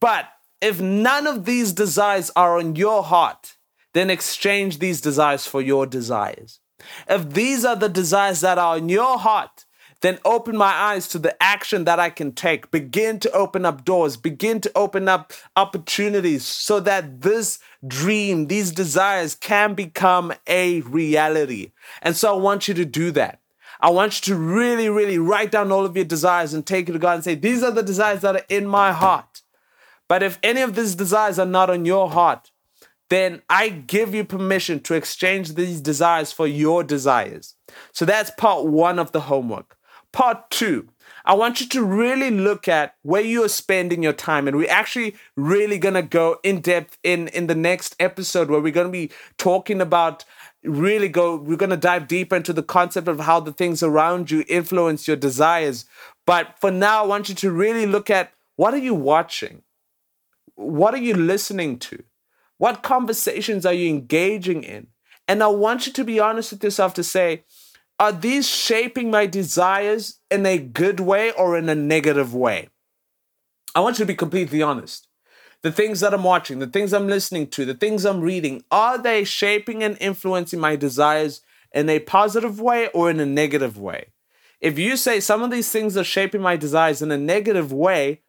But 0.00 0.26
if 0.60 0.80
none 0.80 1.26
of 1.26 1.44
these 1.44 1.72
desires 1.72 2.30
are 2.34 2.58
on 2.58 2.76
your 2.76 3.02
heart, 3.02 3.56
then 3.92 4.10
exchange 4.10 4.78
these 4.78 5.00
desires 5.00 5.46
for 5.46 5.60
your 5.60 5.86
desires. 5.86 6.60
If 7.08 7.30
these 7.30 7.64
are 7.64 7.76
the 7.76 7.88
desires 7.88 8.40
that 8.40 8.58
are 8.58 8.78
in 8.78 8.88
your 8.88 9.18
heart, 9.18 9.64
then 10.00 10.18
open 10.24 10.54
my 10.54 10.70
eyes 10.70 11.08
to 11.08 11.18
the 11.18 11.42
action 11.42 11.84
that 11.84 11.98
I 11.98 12.10
can 12.10 12.32
take. 12.32 12.70
Begin 12.70 13.18
to 13.20 13.30
open 13.32 13.64
up 13.64 13.86
doors, 13.86 14.18
begin 14.18 14.60
to 14.60 14.72
open 14.74 15.08
up 15.08 15.32
opportunities 15.56 16.44
so 16.44 16.78
that 16.80 17.22
this 17.22 17.58
dream, 17.86 18.48
these 18.48 18.70
desires 18.70 19.34
can 19.34 19.72
become 19.72 20.34
a 20.46 20.82
reality. 20.82 21.72
And 22.02 22.14
so 22.16 22.34
I 22.34 22.38
want 22.38 22.68
you 22.68 22.74
to 22.74 22.84
do 22.84 23.12
that. 23.12 23.40
I 23.84 23.90
want 23.90 24.14
you 24.26 24.32
to 24.32 24.40
really, 24.40 24.88
really 24.88 25.18
write 25.18 25.50
down 25.50 25.70
all 25.70 25.84
of 25.84 25.94
your 25.94 26.06
desires 26.06 26.54
and 26.54 26.64
take 26.64 26.88
it 26.88 26.92
to 26.92 26.98
God 26.98 27.16
and 27.16 27.24
say, 27.24 27.34
These 27.34 27.62
are 27.62 27.70
the 27.70 27.82
desires 27.82 28.22
that 28.22 28.34
are 28.34 28.46
in 28.48 28.66
my 28.66 28.92
heart. 28.92 29.42
But 30.08 30.22
if 30.22 30.38
any 30.42 30.62
of 30.62 30.74
these 30.74 30.94
desires 30.94 31.38
are 31.38 31.44
not 31.44 31.68
on 31.68 31.84
your 31.84 32.08
heart, 32.08 32.50
then 33.10 33.42
I 33.50 33.68
give 33.68 34.14
you 34.14 34.24
permission 34.24 34.80
to 34.84 34.94
exchange 34.94 35.52
these 35.52 35.82
desires 35.82 36.32
for 36.32 36.46
your 36.46 36.82
desires. 36.82 37.56
So 37.92 38.06
that's 38.06 38.30
part 38.38 38.64
one 38.64 38.98
of 38.98 39.12
the 39.12 39.20
homework. 39.20 39.76
Part 40.12 40.48
two, 40.48 40.88
I 41.26 41.34
want 41.34 41.60
you 41.60 41.68
to 41.68 41.84
really 41.84 42.30
look 42.30 42.68
at 42.68 42.94
where 43.02 43.20
you're 43.20 43.50
spending 43.50 44.02
your 44.02 44.14
time. 44.14 44.48
And 44.48 44.56
we're 44.56 44.70
actually 44.70 45.14
really 45.36 45.78
to 45.94 46.02
go 46.02 46.38
in 46.42 46.60
depth 46.60 46.96
in, 47.02 47.28
in 47.28 47.48
the 47.48 47.54
next 47.54 47.96
episode 48.00 48.48
where 48.48 48.60
we're 48.60 48.72
to 48.86 48.92
be 48.92 49.10
talking 49.36 49.82
about 49.82 50.24
really 50.64 51.08
go 51.08 51.36
we're 51.36 51.56
going 51.56 51.70
to 51.70 51.76
dive 51.76 52.08
deeper 52.08 52.36
into 52.36 52.52
the 52.52 52.62
concept 52.62 53.06
of 53.06 53.20
how 53.20 53.38
the 53.38 53.52
things 53.52 53.82
around 53.82 54.30
you 54.30 54.44
influence 54.48 55.06
your 55.06 55.16
desires 55.16 55.84
But 56.26 56.58
for 56.58 56.70
now, 56.70 57.04
I 57.04 57.06
want 57.06 57.28
you 57.28 57.34
to 57.36 57.50
really 57.50 57.86
look 57.86 58.10
at 58.10 58.32
what 58.56 58.74
are 58.74 58.78
you 58.78 58.94
watching? 58.94 59.62
What 60.54 60.94
are 60.94 60.98
you 60.98 61.14
listening 61.14 61.78
to? 61.80 62.02
What 62.58 62.82
conversations 62.82 63.66
are 63.66 63.72
you 63.72 63.88
engaging 63.88 64.62
in? 64.62 64.88
And 65.26 65.42
I 65.42 65.48
want 65.48 65.86
you 65.86 65.92
to 65.92 66.04
be 66.04 66.20
honest 66.20 66.52
with 66.52 66.62
yourself 66.62 66.94
to 66.94 67.04
say, 67.04 67.44
are 67.98 68.12
these 68.12 68.48
shaping 68.48 69.10
my 69.10 69.26
desires 69.26 70.18
in 70.30 70.46
a 70.46 70.58
good 70.58 71.00
way 71.00 71.32
or 71.32 71.56
in 71.56 71.68
a 71.68 71.74
negative 71.74 72.34
way? 72.34 72.68
I 73.74 73.80
want 73.80 73.98
you 73.98 74.04
to 74.04 74.12
be 74.12 74.16
completely 74.16 74.62
honest. 74.62 75.08
The 75.64 75.72
things 75.72 76.00
that 76.00 76.12
I'm 76.12 76.24
watching, 76.24 76.58
the 76.58 76.66
things 76.66 76.92
I'm 76.92 77.08
listening 77.08 77.46
to, 77.46 77.64
the 77.64 77.72
things 77.72 78.04
I'm 78.04 78.20
reading, 78.20 78.64
are 78.70 78.98
they 78.98 79.24
shaping 79.24 79.82
and 79.82 79.96
influencing 79.98 80.60
my 80.60 80.76
desires 80.76 81.40
in 81.72 81.88
a 81.88 82.00
positive 82.00 82.60
way 82.60 82.88
or 82.88 83.08
in 83.08 83.18
a 83.18 83.24
negative 83.24 83.78
way? 83.78 84.08
If 84.60 84.78
you 84.78 84.98
say 84.98 85.20
some 85.20 85.42
of 85.42 85.50
these 85.50 85.70
things 85.70 85.96
are 85.96 86.04
shaping 86.04 86.42
my 86.42 86.58
desires 86.58 87.00
in 87.00 87.10
a 87.10 87.16
negative 87.16 87.72
way, 87.72 88.20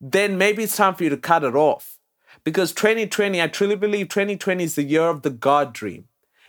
then 0.00 0.36
maybe 0.36 0.64
it's 0.64 0.76
time 0.76 0.96
for 0.96 1.04
you 1.04 1.10
to 1.10 1.16
cut 1.16 1.44
it 1.44 1.54
off. 1.54 2.00
Because 2.42 2.72
2020, 2.72 3.40
I 3.40 3.46
truly 3.46 3.76
believe 3.76 4.08
2020 4.08 4.64
is 4.64 4.74
the 4.74 4.82
year 4.82 5.04
of 5.04 5.22
the 5.22 5.30
God 5.30 5.72
dream. 5.72 6.08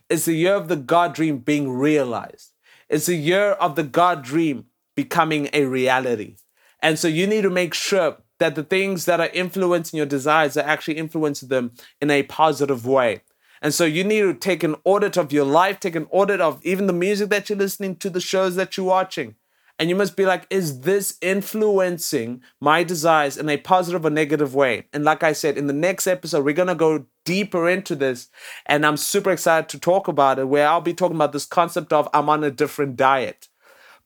It's 0.09 0.25
the 0.25 0.33
year 0.33 0.55
of 0.55 0.69
the 0.69 0.75
God 0.75 1.13
dream 1.13 1.37
being 1.37 1.69
realized. 1.69 2.53
It's 2.89 3.05
the 3.05 3.15
year 3.15 3.51
of 3.51 3.75
the 3.75 3.83
God 3.83 4.23
dream 4.23 4.65
becoming 4.95 5.49
a 5.53 5.65
reality. 5.65 6.37
And 6.79 6.97
so 6.97 7.07
you 7.07 7.27
need 7.27 7.43
to 7.43 7.51
make 7.51 7.75
sure 7.75 8.17
that 8.41 8.55
the 8.55 8.63
things 8.63 9.05
that 9.05 9.19
are 9.19 9.29
influencing 9.33 9.97
your 9.97 10.07
desires 10.07 10.57
are 10.57 10.65
actually 10.65 10.97
influencing 10.97 11.49
them 11.49 11.73
in 12.01 12.09
a 12.09 12.23
positive 12.23 12.87
way. 12.87 13.21
And 13.61 13.71
so 13.71 13.85
you 13.85 14.03
need 14.03 14.21
to 14.23 14.33
take 14.33 14.63
an 14.63 14.75
audit 14.83 15.15
of 15.15 15.31
your 15.31 15.45
life, 15.45 15.79
take 15.79 15.95
an 15.95 16.07
audit 16.09 16.41
of 16.41 16.59
even 16.65 16.87
the 16.87 16.93
music 16.93 17.29
that 17.29 17.47
you're 17.47 17.59
listening 17.59 17.97
to, 17.97 18.09
the 18.09 18.19
shows 18.19 18.55
that 18.55 18.75
you're 18.75 18.87
watching. 18.87 19.35
And 19.77 19.89
you 19.89 19.95
must 19.95 20.15
be 20.15 20.25
like, 20.25 20.47
is 20.49 20.81
this 20.81 21.19
influencing 21.21 22.41
my 22.59 22.83
desires 22.83 23.37
in 23.37 23.47
a 23.47 23.57
positive 23.57 24.05
or 24.05 24.09
negative 24.09 24.55
way? 24.55 24.87
And 24.91 25.03
like 25.03 25.21
I 25.21 25.33
said, 25.33 25.55
in 25.55 25.67
the 25.67 25.73
next 25.73 26.07
episode, 26.07 26.43
we're 26.43 26.55
going 26.55 26.67
to 26.67 26.75
go 26.75 27.05
deeper 27.25 27.69
into 27.69 27.95
this. 27.95 28.29
And 28.65 28.85
I'm 28.85 28.97
super 28.97 29.29
excited 29.29 29.69
to 29.69 29.79
talk 29.79 30.07
about 30.07 30.39
it, 30.39 30.47
where 30.47 30.67
I'll 30.67 30.81
be 30.81 30.95
talking 30.95 31.15
about 31.15 31.31
this 31.31 31.45
concept 31.45 31.93
of 31.93 32.09
I'm 32.11 32.27
on 32.27 32.43
a 32.43 32.49
different 32.49 32.95
diet. 32.95 33.49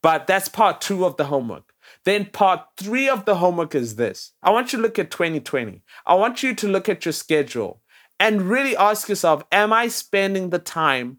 But 0.01 0.27
that's 0.27 0.49
part 0.49 0.81
two 0.81 1.05
of 1.05 1.15
the 1.15 1.25
homework. 1.25 1.73
Then 2.05 2.27
part 2.27 2.61
three 2.77 3.09
of 3.09 3.25
the 3.25 3.35
homework 3.35 3.75
is 3.75 3.95
this 3.95 4.33
I 4.41 4.51
want 4.51 4.71
you 4.71 4.77
to 4.77 4.83
look 4.83 4.97
at 4.97 5.11
2020. 5.11 5.81
I 6.05 6.13
want 6.13 6.43
you 6.43 6.55
to 6.55 6.67
look 6.67 6.87
at 6.87 7.05
your 7.05 7.11
schedule 7.11 7.81
and 8.19 8.43
really 8.43 8.77
ask 8.77 9.09
yourself 9.09 9.43
Am 9.51 9.73
I 9.73 9.87
spending 9.89 10.49
the 10.51 10.59
time 10.59 11.17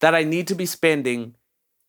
that 0.00 0.14
I 0.14 0.24
need 0.24 0.46
to 0.48 0.54
be 0.54 0.66
spending 0.66 1.34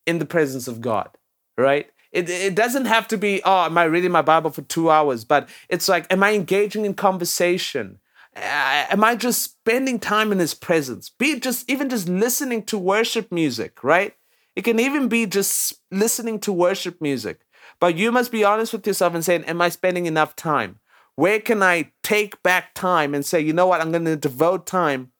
in 0.06 0.18
the 0.18 0.26
presence 0.26 0.68
of 0.68 0.80
God? 0.80 1.10
Right? 1.56 1.90
It, 2.12 2.30
it 2.30 2.54
doesn't 2.54 2.84
have 2.84 3.08
to 3.08 3.18
be, 3.18 3.42
oh, 3.44 3.64
am 3.64 3.76
I 3.76 3.84
reading 3.84 4.12
my 4.12 4.22
Bible 4.22 4.50
for 4.50 4.62
two 4.62 4.88
hours? 4.88 5.24
But 5.24 5.48
it's 5.68 5.88
like, 5.88 6.12
am 6.12 6.22
I 6.22 6.32
engaging 6.32 6.84
in 6.84 6.94
conversation? 6.94 7.98
Am 8.36 9.02
I 9.02 9.16
just 9.16 9.42
spending 9.42 9.98
time 9.98 10.30
in 10.30 10.38
his 10.38 10.54
presence? 10.54 11.08
Be 11.08 11.40
just 11.40 11.68
even 11.68 11.88
just 11.88 12.08
listening 12.08 12.62
to 12.64 12.78
worship 12.78 13.32
music, 13.32 13.82
right? 13.82 14.14
It 14.54 14.62
can 14.62 14.78
even 14.78 15.08
be 15.08 15.26
just 15.26 15.74
listening 15.90 16.38
to 16.40 16.52
worship 16.52 17.00
music. 17.00 17.43
But 17.84 17.98
you 17.98 18.12
must 18.12 18.32
be 18.32 18.44
honest 18.44 18.72
with 18.72 18.86
yourself 18.86 19.14
and 19.14 19.22
saying, 19.22 19.44
Am 19.44 19.60
I 19.60 19.68
spending 19.68 20.06
enough 20.06 20.34
time? 20.34 20.80
Where 21.16 21.38
can 21.38 21.62
I 21.62 21.92
take 22.02 22.42
back 22.42 22.72
time 22.72 23.14
and 23.14 23.26
say, 23.26 23.42
you 23.42 23.52
know 23.52 23.66
what, 23.66 23.82
I'm 23.82 23.92
going 23.92 24.06
to 24.06 24.16
devote 24.16 24.66
time 24.66 25.12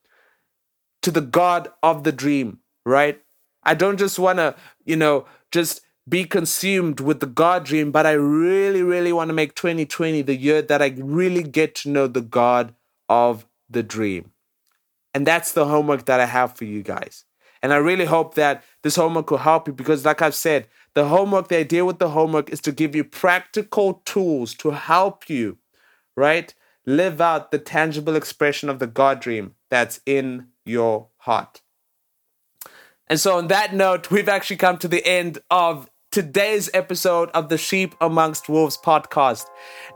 to 1.03 1.11
the 1.11 1.21
God 1.21 1.69
of 1.83 2.05
the 2.05 2.11
dream, 2.11 2.61
right? 2.87 3.21
I 3.65 3.75
don't 3.75 3.99
just 3.99 4.19
want 4.19 4.39
to, 4.39 4.57
you 4.87 4.97
know, 4.97 5.27
just 5.53 5.83
be 6.09 6.25
consumed 6.25 7.01
with 7.01 7.21
the 7.21 7.27
God 7.27 7.67
dream, 7.67 7.93
but 7.93 8.07
I 8.07 8.13
really, 8.13 8.83
really 8.83 9.13
want 9.13 9.29
to 9.29 9.35
make 9.35 9.55
2020 9.55 10.23
the 10.23 10.35
year 10.35 10.63
that 10.63 10.81
I 10.81 10.95
really 10.97 11.43
get 11.43 11.75
to 11.75 11.91
know 11.91 12.07
the 12.07 12.23
God 12.23 12.75
of 13.11 13.45
the 13.69 13.83
dream. 13.83 14.31
And 15.13 15.27
that's 15.27 15.53
the 15.53 15.67
homework 15.67 16.07
that 16.07 16.19
I 16.19 16.25
have 16.25 16.57
for 16.57 16.65
you 16.65 16.83
guys. 16.83 17.27
And 17.63 17.75
I 17.75 17.77
really 17.77 18.07
hope 18.07 18.37
that 18.37 18.65
this 18.85 18.97
homework 18.97 19.31
will 19.31 19.39
help 19.39 19.67
you 19.67 19.73
because, 19.73 20.05
like 20.05 20.21
I've 20.21 20.35
said, 20.35 20.69
the 20.93 21.09
homework, 21.09 21.49
the 21.49 21.57
idea 21.57 21.87
with 21.87 21.99
the 21.99 22.11
homework 22.11 22.51
is 22.51 22.61
to 22.61 22.71
give 22.71 22.95
you 22.95 23.03
practical 23.03 24.03
tools 24.05 24.53
to 24.57 24.73
help 24.73 25.29
you, 25.31 25.57
right? 26.15 26.55
Live 26.85 27.19
out 27.19 27.51
the 27.51 27.59
tangible 27.59 28.15
expression 28.15 28.69
of 28.69 28.79
the 28.79 28.87
God 28.87 29.21
dream 29.21 29.55
that's 29.71 30.01
in 30.05 30.49
your 30.67 31.09
heart. 31.17 31.63
And 33.09 33.19
so, 33.19 33.39
on 33.39 33.49
that 33.49 33.75
note, 33.75 34.11
we've 34.11 34.29
actually 34.29 34.57
come 34.57 34.77
to 34.79 34.89
the 34.89 35.05
end 35.07 35.39
of 35.51 35.89
today's 36.15 36.71
episode 36.75 37.29
of 37.35 37.49
the 37.49 37.59
Sheep 37.59 37.93
Amongst 38.01 38.49
Wolves 38.49 38.79
podcast. 38.79 39.47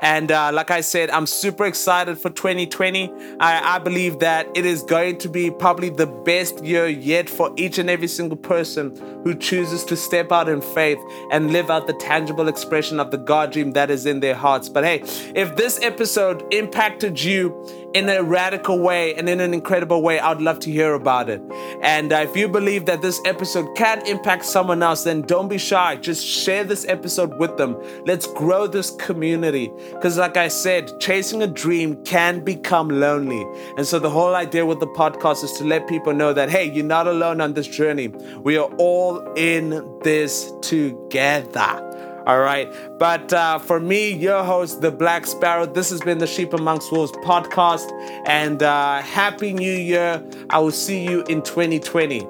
And 0.00 0.32
uh, 0.32 0.50
like 0.52 0.68
I 0.68 0.80
said, 0.80 1.10
I'm 1.10 1.28
super 1.28 1.64
excited 1.64 2.18
for 2.18 2.28
2020. 2.28 3.08
I, 3.38 3.76
I 3.76 3.78
believe 3.78 4.18
that 4.18 4.48
it 4.56 4.66
is 4.66 4.82
going 4.82 5.18
to 5.18 5.28
be 5.28 5.48
probably 5.52 5.90
the 5.90 6.08
best 6.08 6.64
year 6.64 6.88
yet 6.88 7.30
for 7.30 7.52
each 7.56 7.78
and 7.78 7.88
every 7.88 8.08
single 8.08 8.36
person 8.36 8.96
who 9.22 9.32
chooses 9.36 9.84
to 9.84 9.96
step 9.96 10.32
out 10.32 10.48
in 10.48 10.60
faith 10.60 10.98
and 11.30 11.52
live 11.52 11.70
out 11.70 11.86
the 11.86 11.94
tangible 11.94 12.48
expression 12.48 12.98
of 12.98 13.12
the 13.12 13.18
God 13.18 13.52
dream 13.52 13.70
that 13.74 13.88
is 13.88 14.04
in 14.04 14.18
their 14.18 14.34
hearts. 14.34 14.68
But 14.68 14.82
hey, 14.82 15.02
if 15.36 15.54
this 15.54 15.78
episode 15.82 16.44
impacted 16.52 17.22
you 17.22 17.87
in 17.94 18.08
a 18.08 18.22
radical 18.22 18.78
way 18.78 19.14
and 19.14 19.28
in 19.28 19.40
an 19.40 19.54
incredible 19.54 20.02
way, 20.02 20.20
I'd 20.20 20.40
love 20.40 20.58
to 20.60 20.70
hear 20.70 20.94
about 20.94 21.30
it. 21.30 21.40
And 21.82 22.12
uh, 22.12 22.16
if 22.16 22.36
you 22.36 22.48
believe 22.48 22.86
that 22.86 23.00
this 23.00 23.20
episode 23.24 23.74
can 23.76 24.06
impact 24.06 24.44
someone 24.44 24.82
else, 24.82 25.04
then 25.04 25.22
don't 25.22 25.48
be 25.48 25.58
shy. 25.58 25.96
Just 25.96 26.26
share 26.26 26.64
this 26.64 26.86
episode 26.86 27.38
with 27.38 27.56
them. 27.56 27.76
Let's 28.04 28.26
grow 28.26 28.66
this 28.66 28.90
community. 28.90 29.72
Because, 29.92 30.18
like 30.18 30.36
I 30.36 30.48
said, 30.48 31.00
chasing 31.00 31.42
a 31.42 31.46
dream 31.46 32.02
can 32.04 32.40
become 32.40 32.88
lonely. 32.88 33.44
And 33.76 33.86
so, 33.86 33.98
the 33.98 34.10
whole 34.10 34.34
idea 34.34 34.66
with 34.66 34.80
the 34.80 34.86
podcast 34.88 35.42
is 35.44 35.52
to 35.54 35.64
let 35.64 35.88
people 35.88 36.12
know 36.12 36.32
that, 36.32 36.50
hey, 36.50 36.64
you're 36.64 36.84
not 36.84 37.06
alone 37.06 37.40
on 37.40 37.54
this 37.54 37.66
journey. 37.66 38.08
We 38.42 38.58
are 38.58 38.70
all 38.78 39.20
in 39.34 39.98
this 40.02 40.52
together. 40.60 41.87
All 42.28 42.40
right. 42.40 42.70
But 42.98 43.32
uh, 43.32 43.58
for 43.58 43.80
me, 43.80 44.12
your 44.12 44.44
host, 44.44 44.82
the 44.82 44.92
Black 44.92 45.26
Sparrow, 45.26 45.64
this 45.64 45.88
has 45.88 46.02
been 46.02 46.18
the 46.18 46.26
Sheep 46.26 46.52
Amongst 46.52 46.92
Wolves 46.92 47.10
podcast. 47.24 47.90
And 48.26 48.62
uh, 48.62 49.00
Happy 49.00 49.54
New 49.54 49.72
Year. 49.72 50.22
I 50.50 50.58
will 50.58 50.70
see 50.70 51.02
you 51.02 51.22
in 51.24 51.40
2020. 51.40 52.26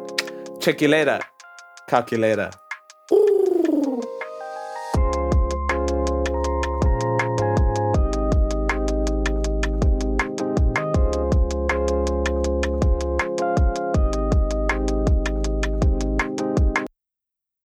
Check 0.60 0.80
you 0.80 0.86
later. 0.86 1.18
Calculator. 1.88 2.52